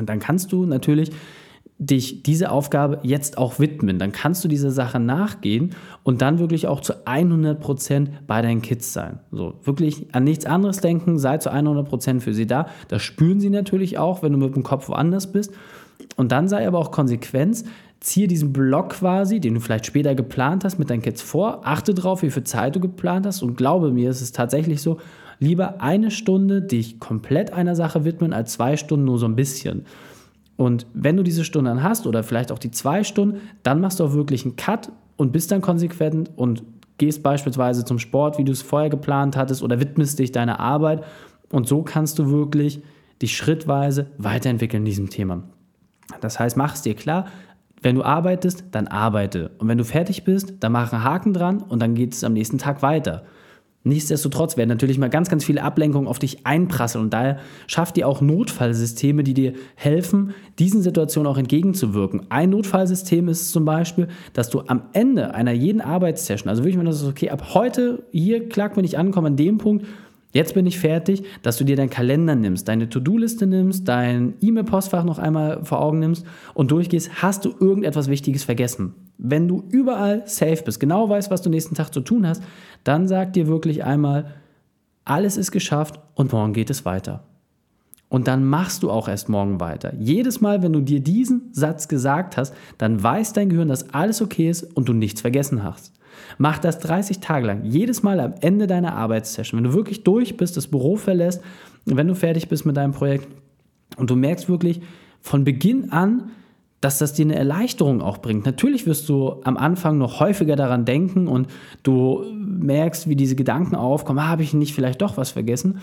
Und 0.00 0.08
dann 0.08 0.18
kannst 0.18 0.50
du 0.50 0.66
natürlich 0.66 1.12
dich 1.78 2.24
diese 2.24 2.50
Aufgabe 2.50 2.98
jetzt 3.02 3.38
auch 3.38 3.60
widmen. 3.60 3.98
Dann 3.98 4.10
kannst 4.10 4.44
du 4.44 4.48
dieser 4.48 4.72
Sache 4.72 4.98
nachgehen 4.98 5.74
und 6.02 6.22
dann 6.22 6.40
wirklich 6.40 6.66
auch 6.66 6.80
zu 6.80 7.06
100 7.06 7.60
Prozent 7.60 8.10
bei 8.26 8.42
deinen 8.42 8.62
Kids 8.62 8.92
sein. 8.92 9.20
So, 9.30 9.54
wirklich 9.62 10.12
an 10.12 10.24
nichts 10.24 10.44
anderes 10.44 10.78
denken, 10.78 11.18
sei 11.18 11.38
zu 11.38 11.50
100 11.50 11.88
Prozent 11.88 12.22
für 12.22 12.34
sie 12.34 12.46
da. 12.46 12.66
Das 12.88 13.02
spüren 13.02 13.38
sie 13.38 13.50
natürlich 13.50 13.96
auch, 13.96 14.22
wenn 14.22 14.32
du 14.32 14.38
mit 14.38 14.56
dem 14.56 14.64
Kopf 14.64 14.88
woanders 14.88 15.30
bist. 15.30 15.52
Und 16.16 16.32
dann 16.32 16.48
sei 16.48 16.66
aber 16.66 16.78
auch 16.78 16.90
Konsequenz, 16.90 17.64
ziehe 18.00 18.26
diesen 18.28 18.52
Block 18.52 18.90
quasi, 18.90 19.40
den 19.40 19.54
du 19.54 19.60
vielleicht 19.60 19.86
später 19.86 20.14
geplant 20.14 20.64
hast, 20.64 20.78
mit 20.78 20.90
deinen 20.90 21.02
Kids 21.02 21.22
vor, 21.22 21.60
achte 21.64 21.94
drauf, 21.94 22.22
wie 22.22 22.30
viel 22.30 22.44
Zeit 22.44 22.76
du 22.76 22.80
geplant 22.80 23.26
hast 23.26 23.42
und 23.42 23.56
glaube 23.56 23.90
mir, 23.92 24.10
es 24.10 24.22
ist 24.22 24.36
tatsächlich 24.36 24.82
so, 24.82 24.98
lieber 25.40 25.80
eine 25.80 26.10
Stunde 26.10 26.62
dich 26.62 26.98
komplett 27.00 27.52
einer 27.52 27.74
Sache 27.74 28.04
widmen, 28.04 28.32
als 28.32 28.52
zwei 28.52 28.76
Stunden 28.76 29.06
nur 29.06 29.18
so 29.18 29.26
ein 29.26 29.36
bisschen. 29.36 29.84
Und 30.58 30.86
wenn 30.92 31.16
du 31.16 31.22
diese 31.22 31.44
Stunde 31.44 31.70
dann 31.70 31.84
hast 31.84 32.04
oder 32.04 32.24
vielleicht 32.24 32.50
auch 32.50 32.58
die 32.58 32.72
zwei 32.72 33.04
Stunden, 33.04 33.40
dann 33.62 33.80
machst 33.80 34.00
du 34.00 34.04
auch 34.04 34.12
wirklich 34.12 34.44
einen 34.44 34.56
Cut 34.56 34.90
und 35.16 35.32
bist 35.32 35.52
dann 35.52 35.60
konsequent 35.60 36.32
und 36.34 36.64
gehst 36.98 37.22
beispielsweise 37.22 37.84
zum 37.84 38.00
Sport, 38.00 38.38
wie 38.38 38.44
du 38.44 38.50
es 38.50 38.60
vorher 38.60 38.90
geplant 38.90 39.36
hattest, 39.36 39.62
oder 39.62 39.78
widmest 39.78 40.18
dich 40.18 40.32
deiner 40.32 40.58
Arbeit. 40.58 41.04
Und 41.52 41.68
so 41.68 41.82
kannst 41.82 42.18
du 42.18 42.28
wirklich 42.28 42.82
dich 43.22 43.36
schrittweise 43.36 44.10
weiterentwickeln 44.18 44.82
in 44.82 44.86
diesem 44.86 45.10
Thema. 45.10 45.44
Das 46.20 46.40
heißt, 46.40 46.56
mach 46.56 46.74
es 46.74 46.82
dir 46.82 46.94
klar, 46.94 47.26
wenn 47.80 47.94
du 47.94 48.02
arbeitest, 48.02 48.64
dann 48.72 48.88
arbeite. 48.88 49.52
Und 49.58 49.68
wenn 49.68 49.78
du 49.78 49.84
fertig 49.84 50.24
bist, 50.24 50.54
dann 50.58 50.72
mach 50.72 50.92
einen 50.92 51.04
Haken 51.04 51.34
dran 51.34 51.62
und 51.62 51.80
dann 51.80 51.94
geht 51.94 52.14
es 52.14 52.24
am 52.24 52.32
nächsten 52.32 52.58
Tag 52.58 52.82
weiter. 52.82 53.22
Nichtsdestotrotz 53.88 54.56
werden 54.56 54.68
natürlich 54.68 54.98
mal 54.98 55.10
ganz, 55.10 55.28
ganz 55.28 55.44
viele 55.44 55.62
Ablenkungen 55.62 56.06
auf 56.06 56.18
dich 56.18 56.46
einprasseln 56.46 57.04
und 57.04 57.12
daher 57.12 57.38
schafft 57.66 57.98
ihr 57.98 58.06
auch 58.06 58.20
Notfallsysteme, 58.20 59.24
die 59.24 59.34
dir 59.34 59.54
helfen, 59.74 60.34
diesen 60.58 60.82
Situationen 60.82 61.26
auch 61.26 61.38
entgegenzuwirken. 61.38 62.26
Ein 62.28 62.50
Notfallsystem 62.50 63.28
ist 63.28 63.50
zum 63.50 63.64
Beispiel, 63.64 64.08
dass 64.34 64.50
du 64.50 64.60
am 64.66 64.82
Ende 64.92 65.34
einer 65.34 65.52
jeden 65.52 65.80
Arbeitssession, 65.80 66.48
also 66.48 66.62
wirklich, 66.62 66.78
wenn 66.78 66.86
das 66.86 67.02
ist 67.02 67.08
okay, 67.08 67.30
ab 67.30 67.54
heute 67.54 68.04
hier, 68.12 68.48
klack, 68.48 68.76
wenn 68.76 68.84
ich 68.84 68.98
ankomme 68.98 69.28
an 69.28 69.36
dem 69.36 69.58
Punkt, 69.58 69.86
Jetzt 70.32 70.52
bin 70.52 70.66
ich 70.66 70.78
fertig, 70.78 71.24
dass 71.42 71.56
du 71.56 71.64
dir 71.64 71.74
deinen 71.74 71.88
Kalender 71.88 72.34
nimmst, 72.34 72.68
deine 72.68 72.90
To-Do-Liste 72.90 73.46
nimmst, 73.46 73.88
dein 73.88 74.34
E-Mail-Postfach 74.42 75.02
noch 75.02 75.18
einmal 75.18 75.64
vor 75.64 75.80
Augen 75.80 76.00
nimmst 76.00 76.26
und 76.52 76.70
durchgehst, 76.70 77.22
hast 77.22 77.46
du 77.46 77.54
irgendetwas 77.58 78.08
Wichtiges 78.08 78.44
vergessen. 78.44 79.07
Wenn 79.18 79.48
du 79.48 79.64
überall 79.70 80.22
safe 80.26 80.62
bist, 80.62 80.78
genau 80.78 81.08
weißt, 81.08 81.30
was 81.30 81.42
du 81.42 81.50
nächsten 81.50 81.74
Tag 81.74 81.92
zu 81.92 82.00
tun 82.00 82.26
hast, 82.26 82.42
dann 82.84 83.08
sag 83.08 83.32
dir 83.32 83.48
wirklich 83.48 83.84
einmal, 83.84 84.34
alles 85.04 85.36
ist 85.36 85.50
geschafft 85.50 85.98
und 86.14 86.32
morgen 86.32 86.52
geht 86.52 86.70
es 86.70 86.84
weiter. 86.84 87.24
Und 88.08 88.26
dann 88.26 88.44
machst 88.44 88.82
du 88.82 88.90
auch 88.90 89.08
erst 89.08 89.28
morgen 89.28 89.60
weiter. 89.60 89.92
Jedes 89.98 90.40
Mal, 90.40 90.62
wenn 90.62 90.72
du 90.72 90.80
dir 90.80 91.00
diesen 91.00 91.52
Satz 91.52 91.88
gesagt 91.88 92.36
hast, 92.36 92.54
dann 92.78 93.02
weiß 93.02 93.34
dein 93.34 93.50
Gehirn, 93.50 93.68
dass 93.68 93.92
alles 93.92 94.22
okay 94.22 94.48
ist 94.48 94.62
und 94.62 94.88
du 94.88 94.94
nichts 94.94 95.20
vergessen 95.20 95.62
hast. 95.62 95.92
Mach 96.38 96.58
das 96.58 96.78
30 96.78 97.20
Tage 97.20 97.46
lang, 97.46 97.64
jedes 97.64 98.02
Mal 98.02 98.20
am 98.20 98.34
Ende 98.40 98.66
deiner 98.66 98.94
Arbeitssession. 98.94 99.58
Wenn 99.58 99.70
du 99.70 99.74
wirklich 99.74 100.04
durch 100.04 100.36
bist, 100.36 100.56
das 100.56 100.68
Büro 100.68 100.96
verlässt, 100.96 101.42
wenn 101.84 102.08
du 102.08 102.14
fertig 102.14 102.48
bist 102.48 102.64
mit 102.64 102.76
deinem 102.76 102.92
Projekt 102.92 103.28
und 103.96 104.10
du 104.10 104.16
merkst 104.16 104.48
wirklich 104.48 104.80
von 105.20 105.44
Beginn 105.44 105.92
an, 105.92 106.30
dass 106.80 106.98
das 106.98 107.12
dir 107.12 107.24
eine 107.24 107.34
Erleichterung 107.34 108.02
auch 108.02 108.18
bringt. 108.18 108.46
Natürlich 108.46 108.86
wirst 108.86 109.08
du 109.08 109.40
am 109.44 109.56
Anfang 109.56 109.98
noch 109.98 110.20
häufiger 110.20 110.54
daran 110.54 110.84
denken 110.84 111.26
und 111.26 111.48
du 111.82 112.24
merkst, 112.34 113.08
wie 113.08 113.16
diese 113.16 113.34
Gedanken 113.34 113.74
aufkommen, 113.74 114.20
ah, 114.20 114.28
habe 114.28 114.42
ich 114.42 114.54
nicht 114.54 114.74
vielleicht 114.74 115.02
doch 115.02 115.16
was 115.16 115.32
vergessen. 115.32 115.80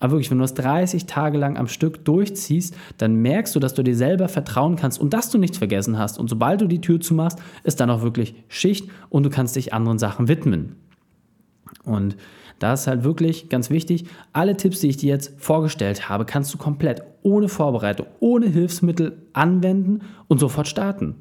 Aber 0.00 0.12
wirklich, 0.12 0.30
wenn 0.30 0.38
du 0.38 0.44
das 0.44 0.54
30 0.54 1.06
Tage 1.06 1.38
lang 1.38 1.56
am 1.56 1.66
Stück 1.66 2.04
durchziehst, 2.04 2.74
dann 2.98 3.16
merkst 3.16 3.54
du, 3.54 3.60
dass 3.60 3.74
du 3.74 3.82
dir 3.82 3.96
selber 3.96 4.28
vertrauen 4.28 4.76
kannst 4.76 5.00
und 5.00 5.12
dass 5.12 5.30
du 5.30 5.38
nichts 5.38 5.58
vergessen 5.58 5.98
hast. 5.98 6.18
Und 6.18 6.28
sobald 6.30 6.60
du 6.60 6.66
die 6.66 6.80
Tür 6.80 7.00
zumachst, 7.00 7.40
ist 7.64 7.80
dann 7.80 7.90
auch 7.90 8.02
wirklich 8.02 8.34
Schicht 8.48 8.88
und 9.08 9.24
du 9.24 9.30
kannst 9.30 9.56
dich 9.56 9.74
anderen 9.74 9.98
Sachen 9.98 10.28
widmen. 10.28 10.76
Und 11.84 12.16
da 12.58 12.72
ist 12.72 12.86
halt 12.86 13.04
wirklich 13.04 13.48
ganz 13.48 13.70
wichtig, 13.70 14.04
alle 14.32 14.56
Tipps, 14.56 14.80
die 14.80 14.88
ich 14.88 14.96
dir 14.96 15.10
jetzt 15.10 15.34
vorgestellt 15.38 16.08
habe, 16.08 16.24
kannst 16.24 16.52
du 16.52 16.58
komplett 16.58 17.02
ohne 17.22 17.48
Vorbereitung, 17.48 18.06
ohne 18.20 18.46
Hilfsmittel 18.46 19.22
anwenden 19.32 20.00
und 20.26 20.38
sofort 20.38 20.68
starten. 20.68 21.14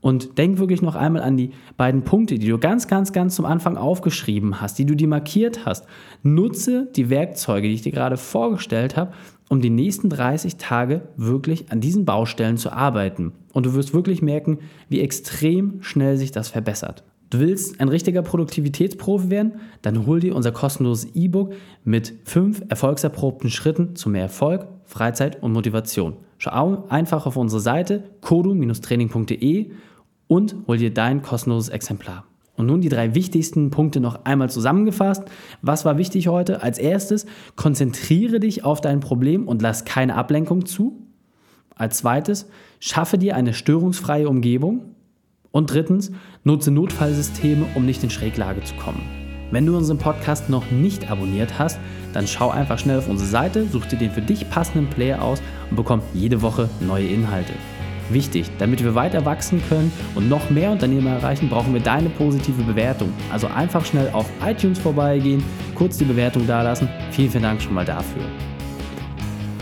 Und 0.00 0.36
denk 0.36 0.58
wirklich 0.58 0.82
noch 0.82 0.96
einmal 0.96 1.22
an 1.22 1.36
die 1.36 1.50
beiden 1.76 2.02
Punkte, 2.02 2.36
die 2.36 2.48
du 2.48 2.58
ganz, 2.58 2.88
ganz, 2.88 3.12
ganz 3.12 3.36
zum 3.36 3.44
Anfang 3.44 3.76
aufgeschrieben 3.76 4.60
hast, 4.60 4.76
die 4.80 4.84
du 4.84 4.96
dir 4.96 5.06
markiert 5.06 5.64
hast. 5.64 5.86
Nutze 6.24 6.88
die 6.96 7.08
Werkzeuge, 7.08 7.68
die 7.68 7.74
ich 7.74 7.82
dir 7.82 7.92
gerade 7.92 8.16
vorgestellt 8.16 8.96
habe, 8.96 9.12
um 9.48 9.60
die 9.60 9.70
nächsten 9.70 10.08
30 10.08 10.56
Tage 10.56 11.02
wirklich 11.16 11.70
an 11.70 11.80
diesen 11.80 12.04
Baustellen 12.04 12.56
zu 12.56 12.72
arbeiten. 12.72 13.32
Und 13.52 13.66
du 13.66 13.74
wirst 13.74 13.94
wirklich 13.94 14.22
merken, 14.22 14.58
wie 14.88 15.00
extrem 15.00 15.80
schnell 15.82 16.16
sich 16.16 16.32
das 16.32 16.48
verbessert. 16.48 17.04
Du 17.32 17.38
willst 17.38 17.80
ein 17.80 17.88
richtiger 17.88 18.20
Produktivitätsprofi 18.20 19.30
werden? 19.30 19.52
Dann 19.80 20.04
hol 20.04 20.20
dir 20.20 20.36
unser 20.36 20.52
kostenloses 20.52 21.14
E-Book 21.14 21.54
mit 21.82 22.12
fünf 22.24 22.62
erfolgserprobten 22.68 23.48
Schritten 23.48 23.96
zu 23.96 24.10
mehr 24.10 24.24
Erfolg, 24.24 24.68
Freizeit 24.84 25.42
und 25.42 25.52
Motivation. 25.52 26.18
Schau 26.36 26.84
einfach 26.90 27.24
auf 27.24 27.38
unsere 27.38 27.62
Seite 27.62 28.04
kodu-training.de 28.20 29.70
und 30.26 30.56
hol 30.66 30.76
dir 30.76 30.92
dein 30.92 31.22
kostenloses 31.22 31.70
Exemplar. 31.70 32.26
Und 32.54 32.66
nun 32.66 32.82
die 32.82 32.90
drei 32.90 33.14
wichtigsten 33.14 33.70
Punkte 33.70 34.00
noch 34.00 34.26
einmal 34.26 34.50
zusammengefasst. 34.50 35.22
Was 35.62 35.86
war 35.86 35.96
wichtig 35.96 36.28
heute? 36.28 36.62
Als 36.62 36.76
erstes, 36.76 37.24
konzentriere 37.56 38.40
dich 38.40 38.62
auf 38.62 38.82
dein 38.82 39.00
Problem 39.00 39.48
und 39.48 39.62
lass 39.62 39.86
keine 39.86 40.16
Ablenkung 40.16 40.66
zu. 40.66 41.06
Als 41.76 41.96
zweites, 41.96 42.46
schaffe 42.78 43.16
dir 43.16 43.36
eine 43.36 43.54
störungsfreie 43.54 44.28
Umgebung. 44.28 44.96
Und 45.52 45.72
drittens, 45.72 46.10
nutze 46.44 46.70
Notfallsysteme, 46.70 47.66
um 47.74 47.86
nicht 47.86 48.02
in 48.02 48.10
Schräglage 48.10 48.64
zu 48.64 48.74
kommen. 48.74 49.02
Wenn 49.52 49.66
du 49.66 49.76
unseren 49.76 49.98
Podcast 49.98 50.48
noch 50.48 50.70
nicht 50.70 51.10
abonniert 51.10 51.58
hast, 51.58 51.78
dann 52.14 52.26
schau 52.26 52.50
einfach 52.50 52.78
schnell 52.78 52.98
auf 52.98 53.08
unsere 53.08 53.28
Seite, 53.28 53.66
such 53.70 53.84
dir 53.84 53.98
den 53.98 54.10
für 54.10 54.22
dich 54.22 54.48
passenden 54.48 54.88
Player 54.88 55.20
aus 55.20 55.42
und 55.68 55.76
bekomm 55.76 56.00
jede 56.14 56.40
Woche 56.40 56.70
neue 56.80 57.06
Inhalte. 57.06 57.52
Wichtig, 58.08 58.50
damit 58.58 58.82
wir 58.82 58.94
weiter 58.94 59.24
wachsen 59.26 59.62
können 59.68 59.92
und 60.14 60.28
noch 60.28 60.48
mehr 60.50 60.70
Unternehmer 60.70 61.10
erreichen, 61.10 61.50
brauchen 61.50 61.74
wir 61.74 61.80
deine 61.82 62.08
positive 62.08 62.62
Bewertung. 62.62 63.12
Also 63.30 63.46
einfach 63.46 63.84
schnell 63.84 64.10
auf 64.12 64.30
iTunes 64.44 64.78
vorbeigehen, 64.78 65.44
kurz 65.74 65.98
die 65.98 66.04
Bewertung 66.04 66.46
dalassen. 66.46 66.88
Vielen, 67.10 67.30
vielen 67.30 67.44
Dank 67.44 67.60
schon 67.60 67.74
mal 67.74 67.84
dafür. 67.84 68.22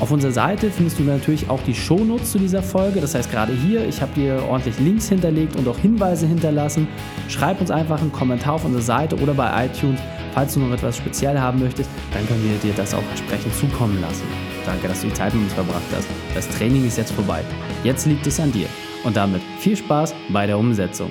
Auf 0.00 0.10
unserer 0.10 0.32
Seite 0.32 0.70
findest 0.70 0.98
du 0.98 1.02
natürlich 1.02 1.50
auch 1.50 1.62
die 1.62 1.74
Shownotes 1.74 2.32
zu 2.32 2.38
dieser 2.38 2.62
Folge. 2.62 3.02
Das 3.02 3.14
heißt, 3.14 3.30
gerade 3.30 3.52
hier, 3.52 3.86
ich 3.86 4.00
habe 4.00 4.12
dir 4.14 4.42
ordentlich 4.48 4.78
Links 4.78 5.10
hinterlegt 5.10 5.56
und 5.56 5.68
auch 5.68 5.76
Hinweise 5.78 6.26
hinterlassen. 6.26 6.88
Schreib 7.28 7.60
uns 7.60 7.70
einfach 7.70 8.00
einen 8.00 8.10
Kommentar 8.10 8.54
auf 8.54 8.64
unserer 8.64 8.82
Seite 8.82 9.16
oder 9.16 9.34
bei 9.34 9.66
iTunes. 9.66 10.00
Falls 10.32 10.54
du 10.54 10.60
noch 10.60 10.72
etwas 10.72 10.96
speziell 10.96 11.38
haben 11.38 11.60
möchtest, 11.60 11.90
dann 12.14 12.26
können 12.26 12.42
wir 12.42 12.56
dir 12.58 12.74
das 12.74 12.94
auch 12.94 13.02
entsprechend 13.10 13.54
zukommen 13.54 14.00
lassen. 14.00 14.24
Danke, 14.64 14.88
dass 14.88 15.02
du 15.02 15.08
die 15.08 15.14
Zeit 15.14 15.34
mit 15.34 15.42
uns 15.44 15.52
verbracht 15.52 15.82
hast. 15.94 16.08
Das 16.34 16.48
Training 16.48 16.86
ist 16.86 16.96
jetzt 16.96 17.12
vorbei. 17.12 17.42
Jetzt 17.84 18.06
liegt 18.06 18.26
es 18.26 18.40
an 18.40 18.52
dir. 18.52 18.68
Und 19.04 19.16
damit 19.16 19.42
viel 19.58 19.76
Spaß 19.76 20.14
bei 20.32 20.46
der 20.46 20.58
Umsetzung. 20.58 21.10